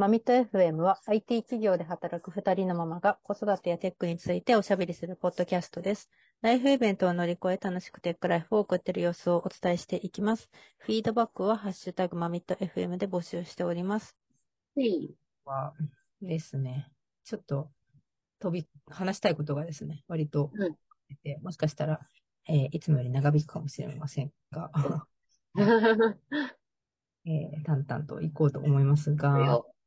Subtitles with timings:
[0.00, 6.08] マミット FM は IT 企業で働く2人のママが子育てやテックについておしゃべりするポッドキャストです。
[6.40, 10.48] ライフイベントを乗り越え楽しくテックライフを送っている様子をお伝えしていきます。
[10.78, 14.16] フィードバックはハッシュタグマミット FM で募集しております。
[15.44, 15.74] は
[16.22, 16.90] ですね、
[17.22, 17.68] ちょっと
[18.38, 20.76] 飛び、話したいことがですね、割とうん
[21.42, 22.00] もしかしたら、
[22.48, 24.70] えーいつもより長引くかもしれませんが、
[27.26, 29.79] えー淡々と行こうと思いますが、ち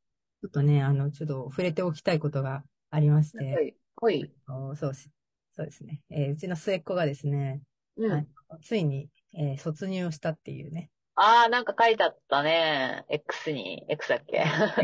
[0.46, 4.30] ょっとね、あの、ちょっと触れておきたいことがありまして、ほい。
[4.48, 5.10] おそうし、
[5.56, 7.62] そうですね、えーうちの末っ子がですね、
[7.96, 8.10] うん。
[8.10, 8.26] はい
[8.62, 13.04] ついに、えー卒業したっていうね、ああ、なんか書いてあったね。
[13.08, 13.84] X に。
[13.88, 14.38] X だっけ？
[14.44, 14.82] なんか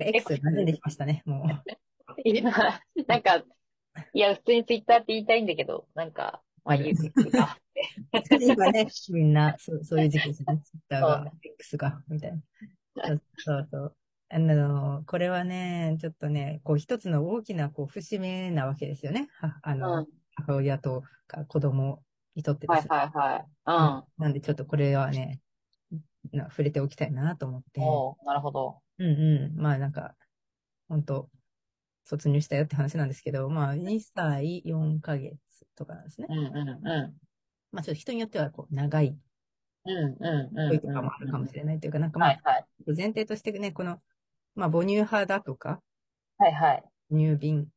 [0.00, 2.20] X が出てきましたね、もう。
[2.24, 2.42] いや、
[3.06, 3.44] なんか、
[4.12, 6.12] いや、普通にツイッターって言いたいんだけど、なん
[6.64, 7.58] まあ言うか。
[8.40, 10.60] 今ね、みんな、そう、そういう時期ですね。
[10.64, 12.42] ツイッターが、X が、みたいな。
[13.06, 13.96] そうそうそう。
[14.32, 19.28] あの、これはね、ちょっとね、こう一つの大きな、こう、節目なわけですよね。
[19.40, 19.80] は、あうん。
[19.80, 20.06] の、はい
[20.46, 22.02] 母親とか子供
[22.34, 22.88] にとってですね。
[22.88, 24.22] はいはい。
[24.22, 25.40] なんでちょっとこれはね、
[26.32, 27.86] な触れておきたいなと思ってうん。。
[27.86, 28.78] おうなるほど。
[28.98, 29.60] うんうん。
[29.60, 30.14] まあなんか、
[30.88, 31.28] 本当
[32.04, 35.38] 卒業したよって話なんですけど、まあ2歳4ヶ月
[35.76, 36.26] とかなんですね。
[36.30, 37.14] うんうんう
[37.72, 39.18] まあちょっと人によってはこう長いん。
[39.84, 40.68] うんうんうん。
[40.68, 42.66] 恋とかもあるかもしれないというか、なんかまあはいはい。
[42.96, 44.00] 前提としてね、この、
[44.54, 45.80] まあ母乳派だとか、
[46.38, 46.84] はいはい。
[47.10, 47.68] 乳瓶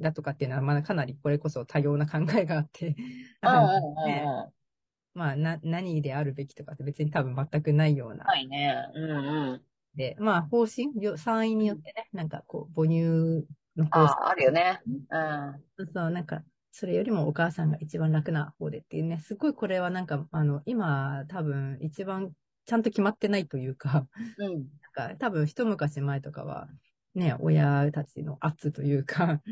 [0.00, 2.94] だとかっていうのは、まあかなりこれこそ多様な考えがあって、
[3.42, 3.50] あ
[4.06, 4.52] ねうん。
[5.14, 8.74] まあな、何であるべきとかって別に多分全くないようなはいね。
[8.94, 9.64] うんうん。
[9.94, 13.46] で、まあ、方針、よ産院によってね、なんかこう、母乳
[13.76, 14.02] の方針。
[14.02, 14.80] ああ、あるよね。
[14.86, 15.86] うん。
[15.86, 22.32] そう、なんか、それよりもお母さんが一番楽な方でっていうね、すごいこれはなんか、あの、今、多分、一番
[22.66, 24.68] ちゃんと決まってないというか、うん。
[24.96, 26.68] なんか、多分、一昔前とかは、
[27.14, 29.42] ね、親たちの圧というか、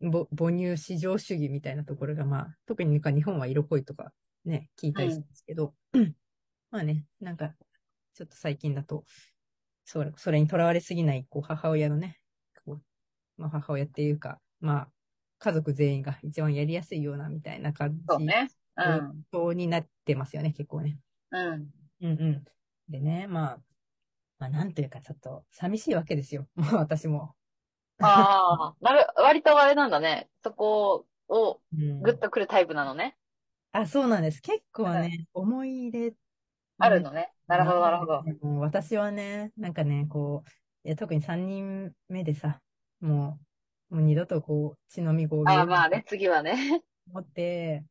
[0.00, 4.12] ぼ母乳至上主義みたいなところが、まあ、特になんか日本は色恋とか
[4.44, 5.74] ね、聞いたりするんですけど、
[6.70, 7.54] まあね、なんか、
[8.14, 9.04] ちょっと最近だと、
[9.84, 12.18] それ、それにとらわれすぎない、こう、母親のね、
[12.64, 12.82] こう、
[13.36, 14.88] まあ、母親っていうか、まあ、
[15.38, 18.48] 家族全員が一番やりやすいような、みたいな感じそうね。
[19.32, 19.56] うん。
[19.56, 20.98] になってますよね、結構ね。
[21.30, 21.70] うん。
[22.00, 22.44] うんうん。
[22.88, 23.58] でね、まあ、
[24.38, 26.46] まあ、なんというか、ちょっと、寂しいわけですよ。
[26.56, 27.34] もう私も。
[28.00, 30.28] ああ、なる、割とあれなんだね。
[30.42, 33.16] そこをうんグッとくるタイプなのね。
[33.72, 34.40] あ、そうなんです。
[34.40, 36.14] 結構ね、思い入れ、
[36.78, 37.32] あるのね。
[37.48, 38.22] なるほど、なるほど。
[38.40, 40.50] もう私はね、なんかね、こう、
[40.88, 42.60] いや特に3人目でさ、
[43.00, 43.38] も
[43.90, 46.82] う、もう二度とこう、血のみ合ああ、まあね、次はね。
[47.10, 47.84] 思って、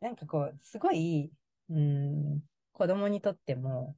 [0.00, 1.32] なんかこう、すごい、
[1.70, 2.40] うん、
[2.72, 3.96] 子供にとっても、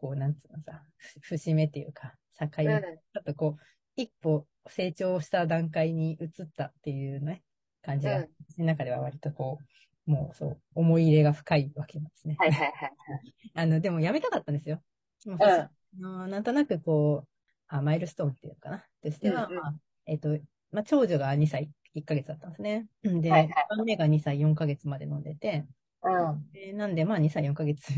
[0.00, 3.62] こう、なんつうのさ、ふ 節目っていうか、境目、うんちょっとこう、
[3.96, 7.42] 一歩成長した段階に移ったっていうね、
[7.82, 9.58] 感じが、うん私の中では割とこ
[10.06, 12.36] う、もうそう、思い入れが深いわけなんですね。
[12.38, 12.92] はいはいはい。
[13.54, 14.82] あの、でもやめたかったんですよ。
[15.26, 17.28] もううんあのなんとなくこう、
[17.68, 18.86] あ、マイルストーンっていうのかな。
[19.02, 19.74] としては、うんうんまあ、
[20.06, 20.38] えっ、と、
[20.70, 22.86] まあ、長女が2歳1ヶ月だったんですね。
[23.02, 25.66] で、はいはい一番目が2歳4ヶ月まで飲んでて、
[26.02, 26.50] うん。
[26.52, 27.92] でなんで、まあ2歳4ヶ月、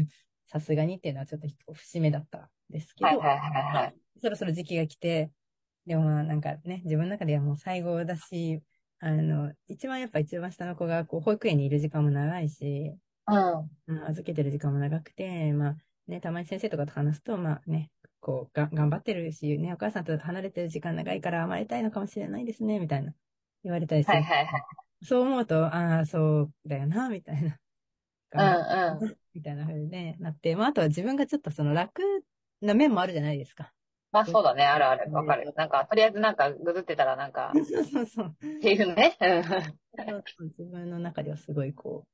[0.52, 3.94] さすがにっていうのはちょっと節目だったんですけど、はいはいはいはい。
[4.20, 5.30] そろそろ時期が来て、
[5.86, 8.60] でもまあなんかね、自分の中ではもう最後だし、
[9.00, 12.94] あの、一番やっぱ一番下の子がこう保育園にいる時間も長いし、
[13.28, 13.70] うん。
[13.88, 15.76] うん預けてる時間も長くて、まあ
[16.06, 17.90] ね、たまに先生とかと話すと、まあね、
[18.20, 23.12] こうが、頑張ってるし、ね、お母さんと離れてる時間長いから甘えたいのかもしれないですね、みたいな
[23.64, 24.16] 言われたりする。
[24.16, 24.62] はいはいはい。
[25.04, 27.58] そう思うと、ああ、そうだよな、みたいな。
[28.34, 29.16] うんうん。
[29.34, 32.02] みたいな風にね、なって、まあ、あとは自分がちょっとその楽
[32.60, 33.72] な面もあるじゃないですか。
[34.12, 35.10] まあそうだね、あるある。
[35.10, 35.54] わかる。
[35.56, 38.26] なんか、とりあえずなんか、ぐずってたらなんか、そうそうそう。
[38.26, 39.16] っていうね。
[40.58, 42.06] 自分の中ではすごいこ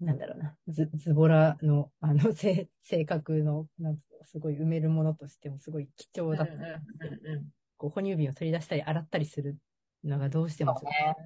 [0.00, 6.52] う、なんだろうな、ズズボラの、あの、性性格の、なんすごい埋めるものとしてもすごい貴重だった。
[6.52, 7.48] うんうんうん。
[7.78, 9.56] こう、哺乳瓶を取り出したり洗ったりする
[10.04, 11.16] のがどうしてもね。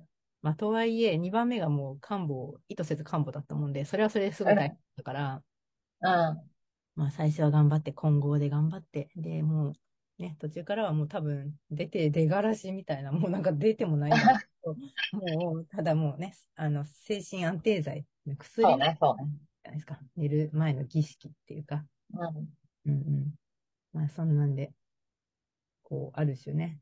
[0.45, 5.45] まあ、とはいえ、2番目がもう看護、意図せず看護だったもんで、それはそれですごい大変だったから、
[6.01, 6.51] うん。
[6.97, 9.73] まあ、最初は頑張って、混合で頑張って、で、もう、
[10.19, 14.77] ね、途中からはもう多分、出て、出がらしみたいな、もうなんか出てもないんだけど、
[15.13, 19.29] もう、ただもうね、あの、精神安定剤、薬じゃそうね、そうね。
[19.65, 19.99] ないですか。
[20.15, 22.55] 寝る前の儀式っていうか、うん。
[22.85, 23.35] うんうん。
[23.93, 24.73] まあ、そんなんで、
[25.83, 26.81] こう、ある種ね、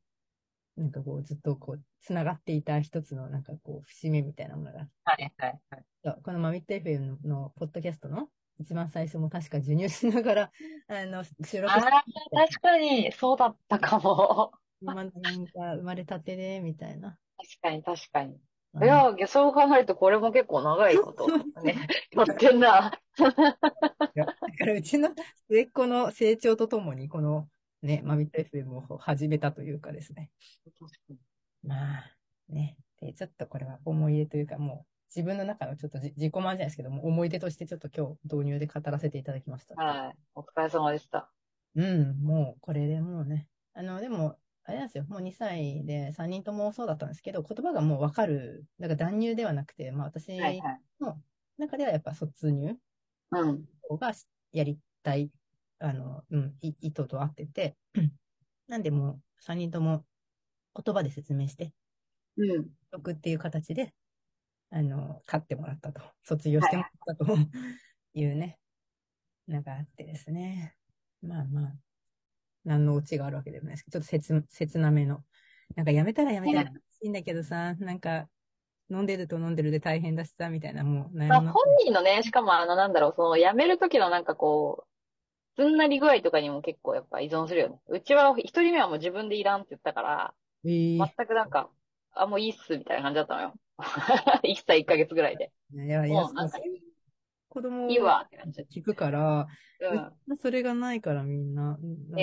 [0.77, 5.85] なんかこう、ずっとこう、つながっていた一つの、なんかこう、節目みたいなものがはいはいはい。
[6.05, 8.29] そうこのマミット FM ののポッドキャストの
[8.59, 10.51] 一番最初も確か授乳しながら、
[10.89, 12.03] あの、収録あしてあ、
[12.47, 14.53] 確かに、そうだったかも。
[14.81, 17.19] 今のなんか生まれたてで、みたいな。
[17.37, 18.33] 確かに、確かに。
[18.75, 21.29] うんいや、そう考えるとこれも結構長いこと
[21.63, 22.91] ね、やってんな。
[23.19, 23.35] だ
[24.15, 24.35] か
[24.65, 25.11] らうちの
[25.51, 27.49] 末っ子の成長とともに、この
[27.83, 30.31] ね、マミット FM を始めたというかですね。
[31.63, 32.17] まあ、
[32.49, 32.77] ね。
[33.01, 39.75] で、ちょっとこれは思い出というか、もう自分の中のちょっとじ自己満じゃないですけども、思い出としてちょっと今日導入で語らせていただきました。
[39.75, 40.17] はい。
[40.35, 41.29] お疲れ様でした。
[41.75, 43.49] うん、もうこれでもうね。
[43.75, 45.05] あの、でも、あれなんですよ。
[45.09, 48.65] もう2歳で3人ともそうだったんですけど、言葉がもうわかる。
[48.79, 50.39] だから断乳ではなくて、まあ私。
[51.01, 51.21] の
[51.59, 52.79] 中ではやっぱ卒乳
[53.33, 53.65] うん。
[53.99, 54.13] が
[54.53, 55.31] やりたい、
[55.83, 57.77] あの、うん、い意図と合ってて、
[58.69, 60.05] なんでもう3人とも
[60.75, 61.73] 言葉で説明して、
[62.37, 62.67] うん。
[62.93, 63.93] 曲っていう形で、
[64.71, 67.37] あの、買ってもらったと、卒業してもらったと
[68.15, 68.59] いうね、
[69.47, 70.77] なんかあってですね。
[71.21, 71.73] まあまあ、
[72.65, 75.25] 何のオチがあるわけでもないですけど、ちょっと切、切なめの。
[75.75, 78.29] なんかやめたらやめたらいいんだけどさ、なんか、
[78.91, 84.92] 飲んでると飲んでるで大変だしさ、みたいな、もう悩まあ、本人のね、しかもあの、なんだろう、その、辞める時のなんかこう、
[85.57, 87.81] すんなり具合とかにも結構やっぱ依存するよね。
[87.89, 90.35] うちは一人目はもう自分でいらんって言ったから、
[90.65, 91.71] えー全くなんか、
[92.15, 93.55] あ、もういいっす、みたいな感じだったのよ。
[94.45, 95.53] 1歳1ヶ月ぐらいで。
[95.73, 96.59] いや、いや、もうなんか
[97.49, 98.67] 子供いいわ、って感じ。
[98.71, 99.49] 聞くから、
[99.81, 100.19] うん。
[100.41, 101.79] それがないからみんな。
[101.83, 102.23] うんえ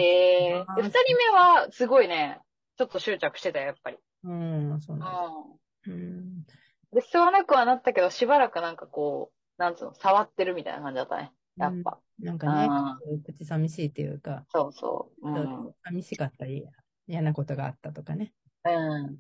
[0.62, 2.42] えあーで、二人目は、すごいね、
[2.78, 3.98] ちょっと執着してたよ、やっぱり。
[4.24, 5.24] うん、そううなんだ。
[5.30, 5.60] ん。
[5.88, 6.46] うん。
[6.94, 11.32] で、吸わなくはなったけど、しばらくなんかこう、なんつうの、触ってるみたいな感じだったね。
[11.60, 12.00] やっぱ。
[12.22, 15.30] なんかねあ、口寂しいっていうか、そうそう。
[15.30, 15.74] うん。
[15.84, 16.66] 寂しかったり、
[17.08, 18.34] 嫌なことがあったとかね。
[18.66, 19.18] うん。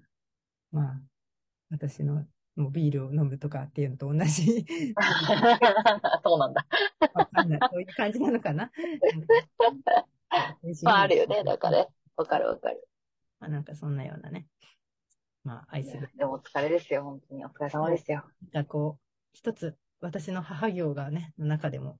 [0.71, 1.01] まあ、
[1.69, 2.25] 私の
[2.55, 4.65] もうビールを飲むとかっていうのと同じ。
[6.23, 6.65] そうなんだ。
[7.13, 7.59] わかんない。
[7.71, 8.69] そういう感じなのかな？
[10.83, 11.43] まあ、あるよね。
[11.43, 11.87] だからね。
[12.17, 12.85] わかるわかる。
[13.39, 14.45] まあ、なんかそんなようなね。
[15.43, 16.09] まあ、愛する。
[16.17, 17.45] でもお疲れですよ、本当に。
[17.45, 18.25] お疲れ様ですよ。
[18.51, 19.01] なんかこう、
[19.31, 21.97] 一つ、私の母業がね、の中でも、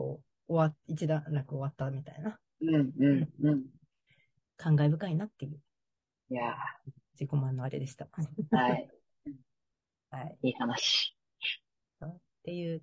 [0.00, 3.64] こう、終わ、一段落終わったみたいな、うん、うん、うん。
[4.56, 5.60] 感慨深いなっていう、
[6.30, 6.54] いや
[7.12, 8.06] 自己満のあれでした。
[8.06, 8.90] ーはい。
[10.10, 10.38] はい。
[10.42, 11.14] いい話。
[12.02, 12.82] っていう、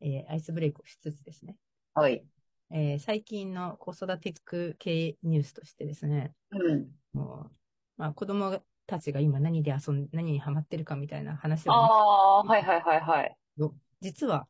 [0.00, 1.56] えーアイスブレイクをしつつですね。
[1.94, 2.26] はい。
[2.72, 4.34] えー最近の子育て
[4.76, 6.88] 系ニュースとしてですね、うん。
[7.12, 7.50] もう、
[7.96, 13.36] まあ子供たちが今何で遊ん、何にハマってるかみたいな話をね、ああー、はいはいはいはい。
[14.00, 14.48] 実は、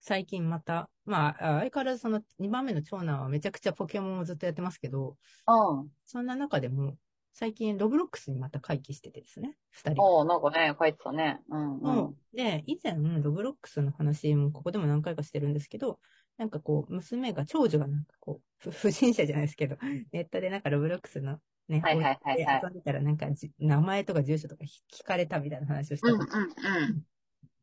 [0.00, 5.16] 最近また、まあ、あ相変わらずその2番目の長男はめちゃくちゃポケモンをずっとやってますけど、
[5.46, 5.88] うん。
[6.04, 6.96] そんな中でも、
[7.32, 10.02] 最近ロブロックスにまた回帰しててですね、2人。
[10.02, 11.40] おー、なんかね、書いてたね。
[11.48, 12.04] うん、うん。
[12.06, 15.98] うんで、以前、ロブロックスの話もここでも何回かしてるんですけど、
[16.38, 19.76] なんかこう、娘が、長女がなんかこう、ふ 不審者じゃないですけど、
[20.12, 27.02] ネットでなんかロブロックスのね、はいはいはいはい置いて遊んでたらなんかじ名前とか住所とか聞かれたみたいな話をしたうん、とうん、うん。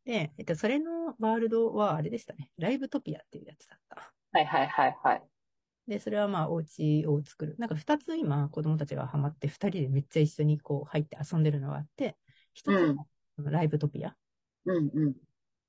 [0.07, 2.49] で、えっと、それのワールドはあれでしたね。
[2.57, 4.13] ライブトピアっていうやつだった。
[4.31, 5.23] はいはいはいはい。
[5.85, 7.55] で、それはまあ、お家を作る。
[7.59, 12.15] なんか二つ今、子供たちがハマって、二人でめっちゃ一緒にこう入って遊んでるのがあって、
[12.53, 12.95] 一つうん
[13.43, 14.15] がライブトピア。
[14.65, 15.15] うん、うん。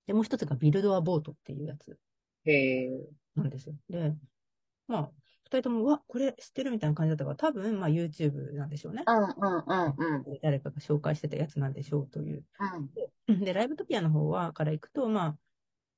[0.07, 1.99] で、もう一つがビルドアボートっていうやつ
[2.45, 2.89] へえ。
[3.35, 3.75] なんですよ。
[3.91, 4.15] で、
[4.87, 5.13] まあ、
[5.51, 9.03] 二人とも、うわ、これ知ってるみたいな感じだったから、多分、まあ、YouTube なんでしょうね。
[9.07, 10.39] うん、うん、うん、うん。
[10.43, 12.45] 誰かが紹介してたやつなんでしょうという。
[13.29, 13.41] うん。
[13.41, 15.39] で、ライブトピアの方は、から行くと、まあ、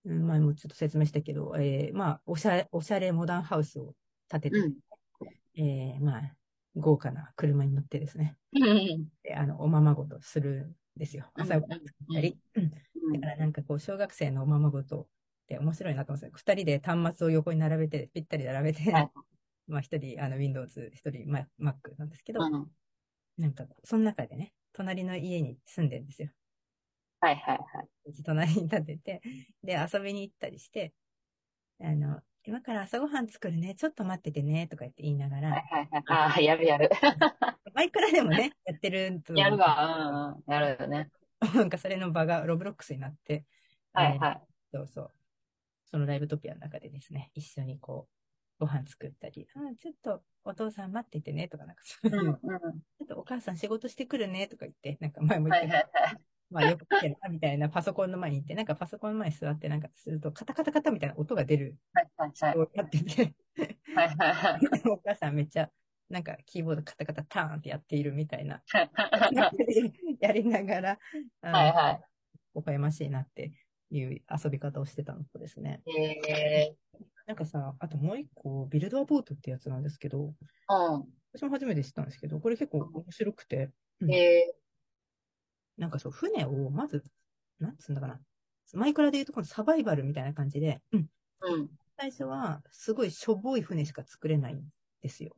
[0.05, 3.95] うん前もちょっと説明したけど、えーまあ、おしゃれ、おしゃれモダンハウスを
[4.29, 4.75] 建てて、うん
[5.57, 6.35] えーまあ、
[6.77, 9.09] 豪華な車に乗ってですね、うん。
[9.23, 11.31] であの、おままごとするんですよ。
[11.37, 12.39] うん朝ごはん作ったり。
[12.55, 12.71] うん
[13.13, 15.07] だからなんかこう、小学生のおままごとっ
[15.49, 16.33] て面白いなと思うんですよ。
[16.35, 19.11] 二人で端末を横に並べて、ぴったり並べて、はい
[19.71, 22.67] まあ一人、あの、Windows、一人、ま Mac なんですけど、うん。
[23.39, 26.29] なんかその中でね、隣の家に住んでるんですよ。
[27.21, 28.23] はいはいはい。
[28.25, 29.23] 隣に立てて、
[29.62, 30.93] で、遊びに行ったりして、
[31.81, 36.05] あの、今から朝ごはん作るね、ちょっと待っててね、とか言って言いながら、はいはいはい。
[36.09, 36.91] ああ、やるやる。
[37.75, 39.35] 前からでもね、やってると。
[39.35, 40.35] やるわ。
[40.47, 40.53] うん、うん。
[40.53, 41.11] やるよね。
[41.55, 43.45] なんかそれの場がロブロックスになって、
[43.93, 44.41] はいはい。
[44.43, 45.11] えーそうそう。
[45.87, 48.20] そのライブトピアの中でですね、一緒にこう、
[48.61, 52.37] ご飯作ったり、あちょっとお父さん待っててね、とかなんかそういう、うん、うん。
[52.37, 56.17] ちょっとお母さん仕事してくるね、とか言って、なんか前も言ってはいはいはい。
[56.50, 62.59] まあよく来てるな、みたいなパソコンの前に行って、なんかパソコンの前に座ってなんかすると、カタカタカタみたいな音が出るはいはいはい。
[62.59, 63.35] をやってて、
[63.95, 64.61] はいはいはい。
[64.90, 65.71] お母さんめっちゃ、
[66.11, 69.50] なんかキーボードカタカタターンってやっているみたいな、は
[70.21, 70.99] やりながら、
[71.40, 72.00] あのいはい。
[72.55, 73.52] 微笑ましいなって
[73.90, 75.83] いう遊び方をしてたのとですね。
[75.87, 76.76] へえ
[77.31, 81.03] なんかさ、あともう一個、ビルドアボートってやつなんですけど、ー。
[81.33, 83.71] 私も初めて知ったんですけど、これ結構面白くて、
[84.01, 84.13] うん。
[84.13, 84.55] へえ
[85.79, 87.05] なんかそう、船をまず、
[87.61, 88.21] なんつうんだかな。
[88.73, 91.05] マイクラで言うとこのサバイバルみたいな感じで、うんー。
[91.55, 91.69] うん。
[91.97, 94.65] 最初はすごいしょぼい船しか作れないん
[95.01, 95.37] ですよ。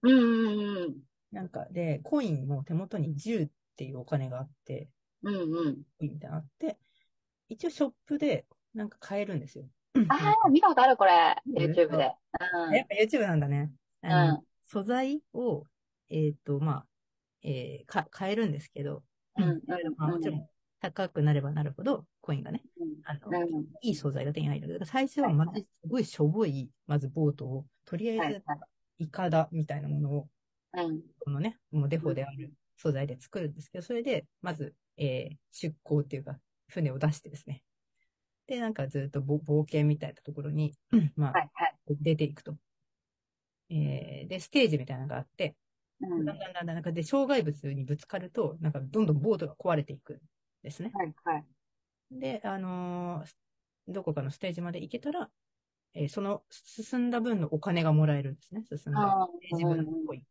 [0.00, 0.96] うんうんうん。
[1.30, 4.88] なんか、で、コインも手元に10っていうお金があって、
[5.22, 5.38] うんう
[5.72, 5.74] ん。
[5.98, 6.78] コインみたいなのあって、
[7.50, 9.68] 一応ショップでなんか買えるんですよ。
[10.08, 11.36] ああ、見たことある、これ。
[11.46, 11.98] うん YouTube で。
[11.98, 12.16] やっ
[12.88, 13.70] ぱ YouTube なんだね。
[14.02, 15.64] うん素材を、
[16.10, 16.86] えっ、と、まあ、
[17.42, 19.02] えーか、買えるんすけど、
[19.36, 19.62] うんうん
[19.96, 20.46] まあ、もちろん
[20.80, 22.62] 高くなればなるほど、コインがね、
[23.04, 23.34] あの、うん。
[23.34, 23.64] うん。
[23.80, 24.68] いい素材が手に入る。
[24.68, 28.54] だから最初はまず、すごいしょぼい、まずボートを、とりあえず、はいは
[28.98, 29.04] い。
[29.04, 30.28] イカダみたいなものを、
[30.74, 31.00] うん。
[31.18, 37.62] このね、もうデフォである素材で作るんですけど、それで、まず、えー出港っていうか、船を出してですね。
[38.48, 40.74] で、なんかずっとぼ冒険みたいなところに、
[41.16, 41.78] まあ、はいはい。
[41.90, 42.56] 出ていくと。
[43.70, 45.56] えーで、ステージみたいなのがあって、
[46.00, 46.24] うん。
[46.24, 50.20] だんだんだんだんなんかで、障害物にぶつかると、なんかどんどんボートが壊れていくん
[50.62, 50.90] ですね。
[50.94, 51.46] はいはい。
[52.10, 53.34] で、あのー
[53.90, 55.30] どこかのステージまで行けたら、
[55.94, 58.64] えーその進んだ分のお金がもらえるんですね。
[58.64, 60.22] 進んだあステージ分のコイン。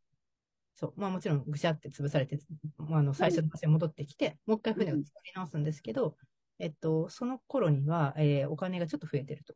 [0.75, 0.93] そう。
[0.97, 2.39] まあもちろんぐしゃって潰されて、
[2.77, 6.17] まあ、あの、最初の場所に戻ってきて、もう一回船を作り直すんですけど、
[6.59, 9.55] えっと、その頃には、えーお金がちょっと増えてると。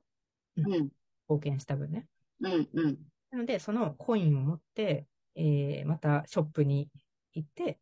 [0.57, 0.89] うん。
[1.27, 2.07] 貢献した分ね。
[2.41, 2.69] うん。
[2.73, 2.97] うん。
[3.31, 6.89] なので、そのコインを持って、えーまたショップに
[7.33, 7.79] 行って、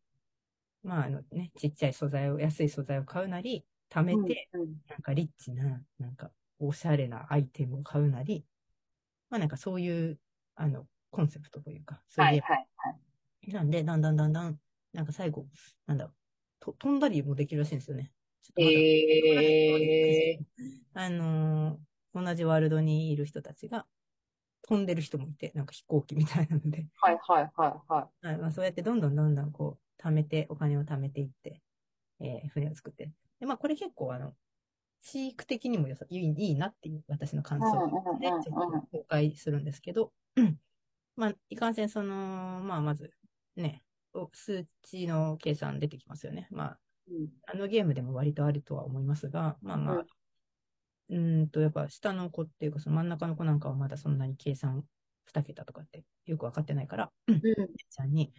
[0.82, 4.76] まあ、あのね、ちっちゃい素材を、安い素材を買うなり、貯めて、うん。
[4.88, 8.44] なんかリッチな、なんか、おしゃれなアイテムを買うなり、
[9.30, 10.20] まあなんかそういう、
[10.56, 13.52] あの、コンセプトというか、そうはいいうはい。
[13.52, 14.60] なんで、だんだんだんだん、
[14.92, 15.46] なんか最後、
[15.86, 16.14] なんだろう、
[16.60, 18.12] と飛んだりもできるらしいんですよね。
[18.42, 20.38] ちょっとええ
[20.94, 23.86] あのー同じワールドにいる人たちが、
[24.62, 31.60] 飛んでる人もいて、なんか飛行機みたいなので、はいはいはいははいまあ、そうやってどんどんどんどんこう、貯めて、お金を貯めていって、
[32.20, 33.12] えー船を作って。
[33.38, 34.34] で、まあこれ結構あの、
[35.00, 40.12] 飼育的にもよさいいいいなっていう私の感想で、うんちょっと公開するんですけど、
[41.16, 43.12] まあ、いかんせんその、まあまず、
[43.56, 43.82] ね、
[44.12, 46.48] お数値の計算出てきますよね。
[46.50, 46.89] まあ、い。
[47.10, 47.28] うん。
[47.46, 50.04] あのゲームでも割とあるとは思いますが、まあまあ、
[51.08, 54.84] うんんと、やっぱ下の子っていうか、その真ん中の子なんかはまだそんなに計算
[55.26, 57.40] 2桁とかってよくわかってないから、うん。
[57.40, 58.32] ちゃんに、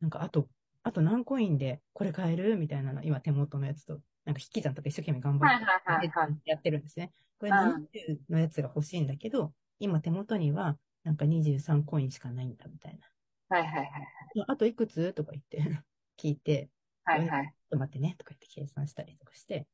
[0.00, 0.48] なんかあと、
[0.82, 2.56] あと何コインでこれ買える？
[2.56, 7.12] みたいなの、今手元のやつと、なんか引き算とか一生懸命頑張ってはいはいはいはいやってるんですね。
[7.38, 7.58] これうん
[7.92, 12.98] 20のやつが欲しいんだけど、今手元にはなんか23コインしかないんだみたい
[13.48, 13.88] はいはいはい。
[14.34, 14.44] な。
[14.48, 15.12] あといくつ？
[15.12, 15.58] とか言って
[16.16, 16.70] 聞いて、
[17.04, 17.46] はいはい。
[17.46, 19.66] ちょっと待ってねとか言って計算したりとかして、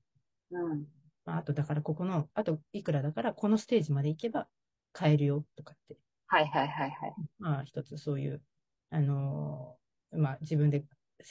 [0.50, 0.86] うん。
[1.24, 4.46] まあ、あとだからここの、あといくらだからこのステージまで行けば
[4.92, 5.96] 買えるよとかって、
[6.28, 7.14] はいはいはいはい。
[7.38, 8.42] まあ一つそういう、
[8.90, 10.84] あのーまあ自分で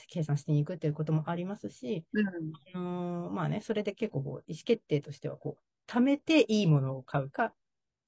[0.09, 2.27] 計算していくっていうこともありますし、うん。
[2.27, 7.53] あのーまあね、それで結構こう意思決定としてはこう、貯めていいものを買うか、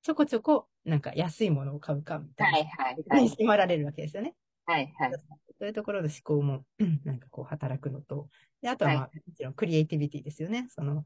[0.02, 3.24] ちょこちょこなんか安いものを買うかみたはいいな、はいはい。
[3.24, 4.36] に迫られるわけですよね。
[4.66, 5.12] はいはい。
[5.60, 8.30] そういうところの思考も、う んなんかこう働くのと、
[8.62, 10.68] で、あとはまあ、はもちろんクリエイティビティですよね。
[10.70, 11.06] その、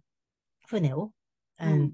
[0.67, 1.11] 船を、
[1.59, 1.93] うん。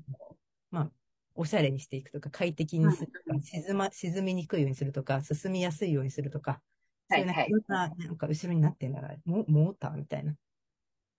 [0.71, 0.91] まあ、
[1.35, 6.61] おしゃれにしていくとか、快適にするとか、うん沈ま、沈みにくいようにするとか、進みやすいようにするとか、
[7.09, 7.49] そういうね、はいはい。
[7.49, 10.35] いろんな、なんか後ろになってんだから、モモーターみたいな、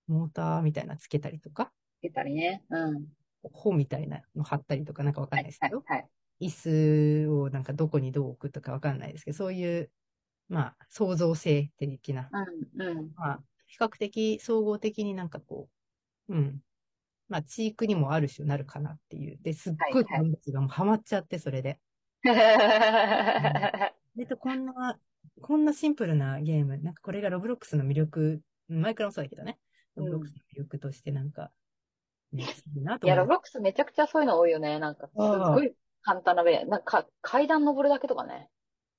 [0.08, 2.64] モーターみたいなつけたりとか、出たりね。
[2.70, 3.06] うん。
[3.42, 6.08] 帆みたいなの貼ったりとかなんかわかんはないですけど、いはいはい。
[6.40, 9.90] 椅子をなんかどこにどう置くとかわかんないですけど、そういう、
[10.48, 12.30] まあ、創造性的な、
[12.76, 13.10] うんうん。
[13.16, 15.68] まあ、比較的総合的になんかこ
[16.28, 16.60] う、うん。
[17.28, 19.38] まあ、知育にもある種なるかなっていう。
[19.42, 21.78] で、すっごいはいはい動物がもうハマっちゃって、それで。
[24.16, 24.98] でと、こんな、
[25.42, 29.58] こんなシンプルなゲーム、なんかこれがロブロックスの魅力、マイクラもそうだけどね。
[29.96, 31.50] ロブロックスの魅力としてなんか、
[32.32, 34.78] ね、 いいなといや、ロブロックスめちゃくちゃそういうの多いよね。
[34.78, 38.48] なんか、すっごい簡単なべ、なんか、階段登るだけとかね。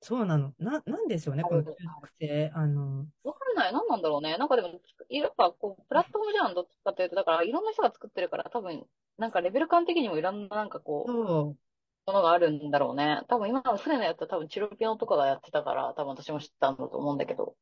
[0.01, 0.53] そうなの。
[0.60, 2.51] な、なんでしょうね、この中毒性。
[2.53, 3.74] あの、わかんない。
[3.74, 4.38] 何なんだろうね。
[4.38, 4.79] なんかでも、
[5.10, 8.86] やっぱ、こう、プラットフォームじゃん、どっちかというと、だから、いろんな人が作ってるから、多分、
[9.18, 11.58] なんかレベル感的にもいろんな、なんかこう、そう、
[12.08, 13.24] ものがあるんだろうね。
[13.27, 17.56] 多分今の船のやつは多分チロピオンとかがやってたから、多分私も知ったんだと思うんだけど。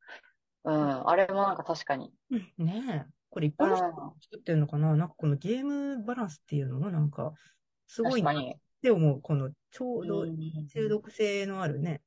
[0.64, 2.14] うん、あれもなんか確かに。
[2.58, 3.12] ねえ。
[3.30, 4.96] これ一般の人が作ってるのかな？
[4.96, 7.34] なんかこのゲームバランスっていうのもなんか、
[7.88, 8.36] すごいなっ。
[8.82, 9.22] て思う。
[9.22, 12.02] このちょうどうん中毒性のあるね、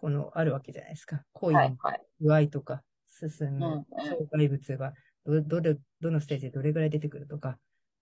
[0.00, 1.26] このあるわけじゃないですか。
[1.34, 2.02] コイン、はいはい。
[2.22, 4.94] 具合とか、進むうんうん障害物が
[5.26, 7.58] ど、どれ、どのステージでどれぐらい出てくるとか、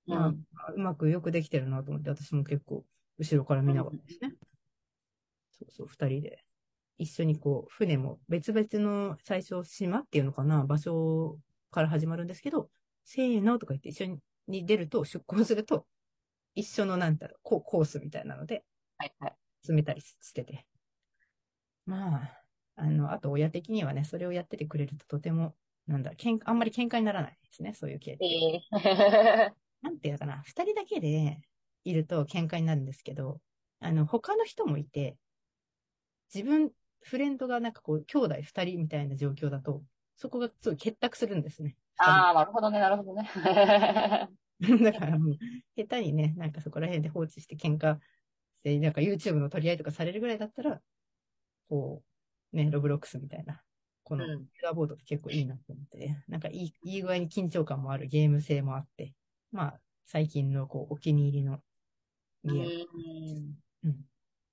[0.06, 0.44] まあうん。
[0.76, 2.84] うまくよくできてるなと思って、私も結構
[3.18, 4.32] 後ろから見ながらですね。
[5.50, 6.44] そうそう、二人で。
[6.98, 11.36] 一緒にこう、船も別々の最初島っていうのかな、場所
[11.72, 12.70] から始まるんですけど、
[13.04, 15.84] せーのとか言って一緒に出ると、出港すると、
[16.54, 18.64] 一緒のなんだろう、ココースみたいなので、
[18.98, 19.36] はいはい。
[19.62, 20.64] 詰めたりしてて。
[21.88, 22.42] まあ、
[22.76, 25.54] あの、あと親的にはね、それをやっててくれるととても、
[25.86, 28.26] なんだけんあんまり喧嘩にならないですね、そういう系って。
[28.26, 31.40] ええ なんていうのかな、二人だけで
[31.84, 33.40] いると喧嘩になるんですけど、
[33.80, 35.16] あの、他の人もいて、
[36.34, 39.82] 自分、フレンドがなんかこう、兄弟二人みたいな状況だと、
[40.16, 41.74] そこがすごい結託するんですね。
[41.96, 43.30] ああ、なるほどね、なるほどね。
[44.60, 45.38] だからもう、
[45.74, 48.00] 下手にね、なんかそこら辺で放置して喧嘩し
[48.62, 50.82] て、なんか YouTube の取り合いとかされるぐらいだったら、
[51.68, 52.02] こ
[52.52, 53.62] う、ね、ロブロックスみたいな、
[54.04, 59.14] この、うんユーザーボードって結構いいなと思って、なんかいい、いい具合に緊張感もあるゲーム性もあって、
[59.52, 61.62] まあ、最近のこう、お気に入りの
[62.44, 62.62] ゲーム。
[63.84, 64.06] うんうん。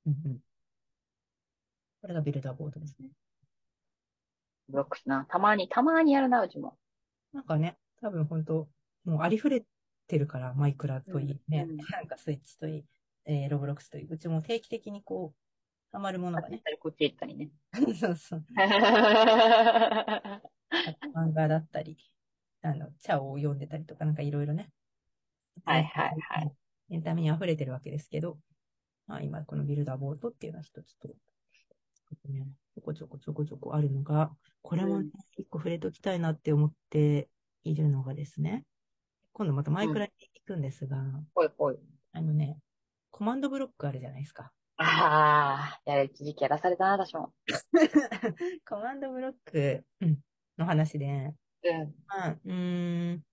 [0.05, 0.39] うんうん。
[2.01, 3.09] これがビルダーボードですね。
[4.69, 5.25] ブロックスな。
[5.29, 6.77] たまに、たまにやるな、うちも。
[7.33, 8.67] なんかね、多分本当
[9.05, 9.63] もうありふれ
[10.07, 12.85] てるから、マイクラといいね、うんなんかスイッチといい、
[13.25, 15.44] えーロブロックスといい、うちも定期的にこう、
[15.95, 17.51] ハマるものがねこっち行ったりね。
[17.97, 20.41] そうそう、 は
[21.15, 21.97] 漫画だったり、
[22.61, 24.73] あの、茶を読んでたりとか、なんかいろいろね。
[25.63, 26.53] はいはいはい。
[26.89, 28.37] エンタメに溢れてるわけですけど、
[29.07, 31.07] まあ今このビルダーボードっていうのは一つと、
[32.27, 37.29] ね、ちょこちょこちょこちょこあるのが、これもね、一個触れときたいなって思って
[37.63, 38.65] いるのがですね、
[39.31, 40.97] 今度またマイクラに行くんですが、
[41.33, 41.77] ほいほい。
[42.11, 42.59] あのね、
[43.11, 44.51] コマンドブロックあるじゃないですか。
[44.77, 47.33] ああ、やる、一時期やらされたな、私も。
[48.67, 50.19] コマンドブロックうん
[50.57, 51.95] の話で、うん。
[52.07, 53.23] まあ、うーん、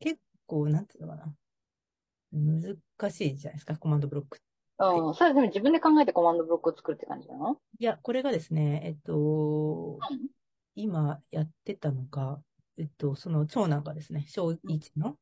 [0.00, 1.36] 結構、なんていうのかな。
[2.32, 4.40] 難しいじゃないですか、コマンドブロック。
[4.78, 5.14] うん。
[5.14, 7.60] それでも自分で考えてコマンドブロックを作るって感じなの？
[7.78, 10.28] いや、これがですね、えっと、うん
[10.74, 12.42] 今やってたのが、
[12.78, 15.18] えっと、その長男がですね、小1の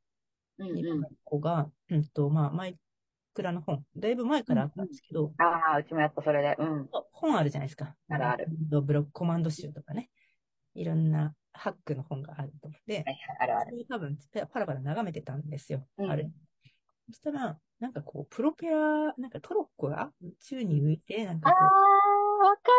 [0.58, 1.16] うんうん。
[1.24, 2.66] 子が、うんと、まあ、マ
[3.36, 6.56] イクラの本、だいぶ前からあったんですけど、ああ、うちもやった、それで。
[6.58, 6.88] うん。
[7.12, 7.94] 本あるじゃないですか。
[8.08, 10.08] あるあるブロック、コマンド集とかね。
[10.74, 13.70] いろんなハックの本があると思って、はいはい、あるある。
[13.70, 14.18] それを多分
[14.52, 15.86] パラパラ眺めてたんですよ。
[15.98, 16.30] うんあれ。
[17.08, 22.72] そしたら、なんかこう、プロペラ、なんかトロッコが宙に浮いて、なんああ、かこわか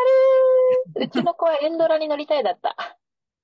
[1.00, 1.06] るー。
[1.06, 2.76] うちの子はエンドラに乗りたいだった。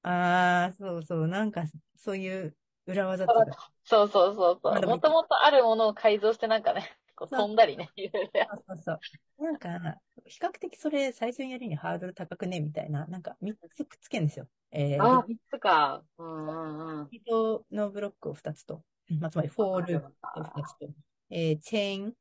[0.04, 1.64] う、ああ、そうそう、なんか、
[1.96, 4.88] そういう裏技っていうか、そうそうそうそう。
[4.88, 9.00] もともとあるものを改造してなんかね、こう飛んだりね、そうそう
[9.38, 9.44] そう。
[9.44, 14.48] なんか、比較的それ最初にやるにはハードル高くね、みたいな、なんか3つくっつけるんですよ。
[14.72, 16.04] えー、ああ、三つか。
[16.18, 17.10] うんうんうん。
[17.12, 18.84] リピートのブロックを2つと、
[19.20, 20.06] まあ、つまりフォーループ
[20.40, 20.94] を2つと、
[21.30, 22.14] えー、チェーン、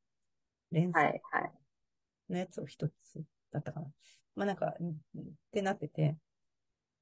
[0.70, 1.52] 連はい鎖はい。
[2.33, 3.87] のやつを1つだったかな。
[4.35, 4.94] まあなんか、んっ
[5.52, 6.16] てなってて。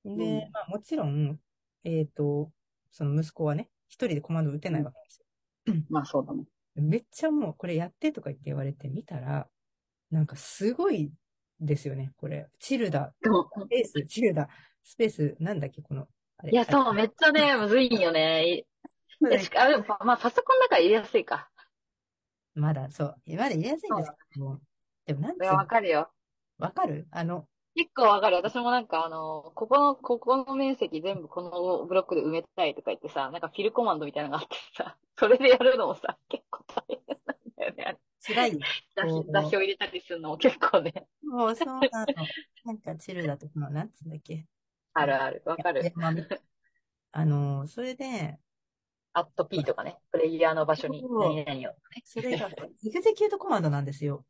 [0.05, 1.38] で、うんまあもちろん、
[1.85, 2.53] えっ、と、
[2.90, 5.26] その息子はね、一人でコマンド打てないわけですよ。
[5.88, 6.44] まあそうだね。
[6.74, 9.48] めっちゃもう、これやってとか言って言われてみたら、
[10.11, 11.12] なんかすごい
[11.61, 12.48] ですよね、これ。
[12.59, 14.48] チルダ、スペース、チルダ、
[14.83, 16.06] スペース、なんだっけ、この、
[16.38, 16.52] あれ。
[16.52, 18.64] いや、そう、めっちゃね、むずいんよね。
[19.30, 21.50] えしかあ、でもまあ、パソコンだから入れやすいか。
[22.54, 24.61] まだ、そう、まだ入れやすいんですけど、
[25.06, 26.11] でもなんていうわかるよ。
[26.59, 27.06] わかる？
[27.11, 28.37] あの、結構わかる。
[28.37, 37.98] 私もなんかあの、ここの、ここの面積全部このブロックで埋めたいとか言ってさ、なんかフィルコマンドみたいなのがあってさ、 それでやるのもさ、結構大変なんだよね。
[38.22, 38.59] 辛い。
[38.94, 40.92] 雑こう誌雑誌を入れたりするのも 結構ね。
[41.22, 41.88] もうそうなの。
[42.64, 44.46] なんかチルダとかの、なんつうんだっけ。
[44.92, 45.42] あるある。
[45.46, 45.92] わかる。
[47.12, 48.38] あの、それで、
[49.12, 49.98] アット P とかね。
[50.12, 51.74] プレイヤーの場所に何々を。
[52.04, 54.24] それが、 execute コマンドなんですよ。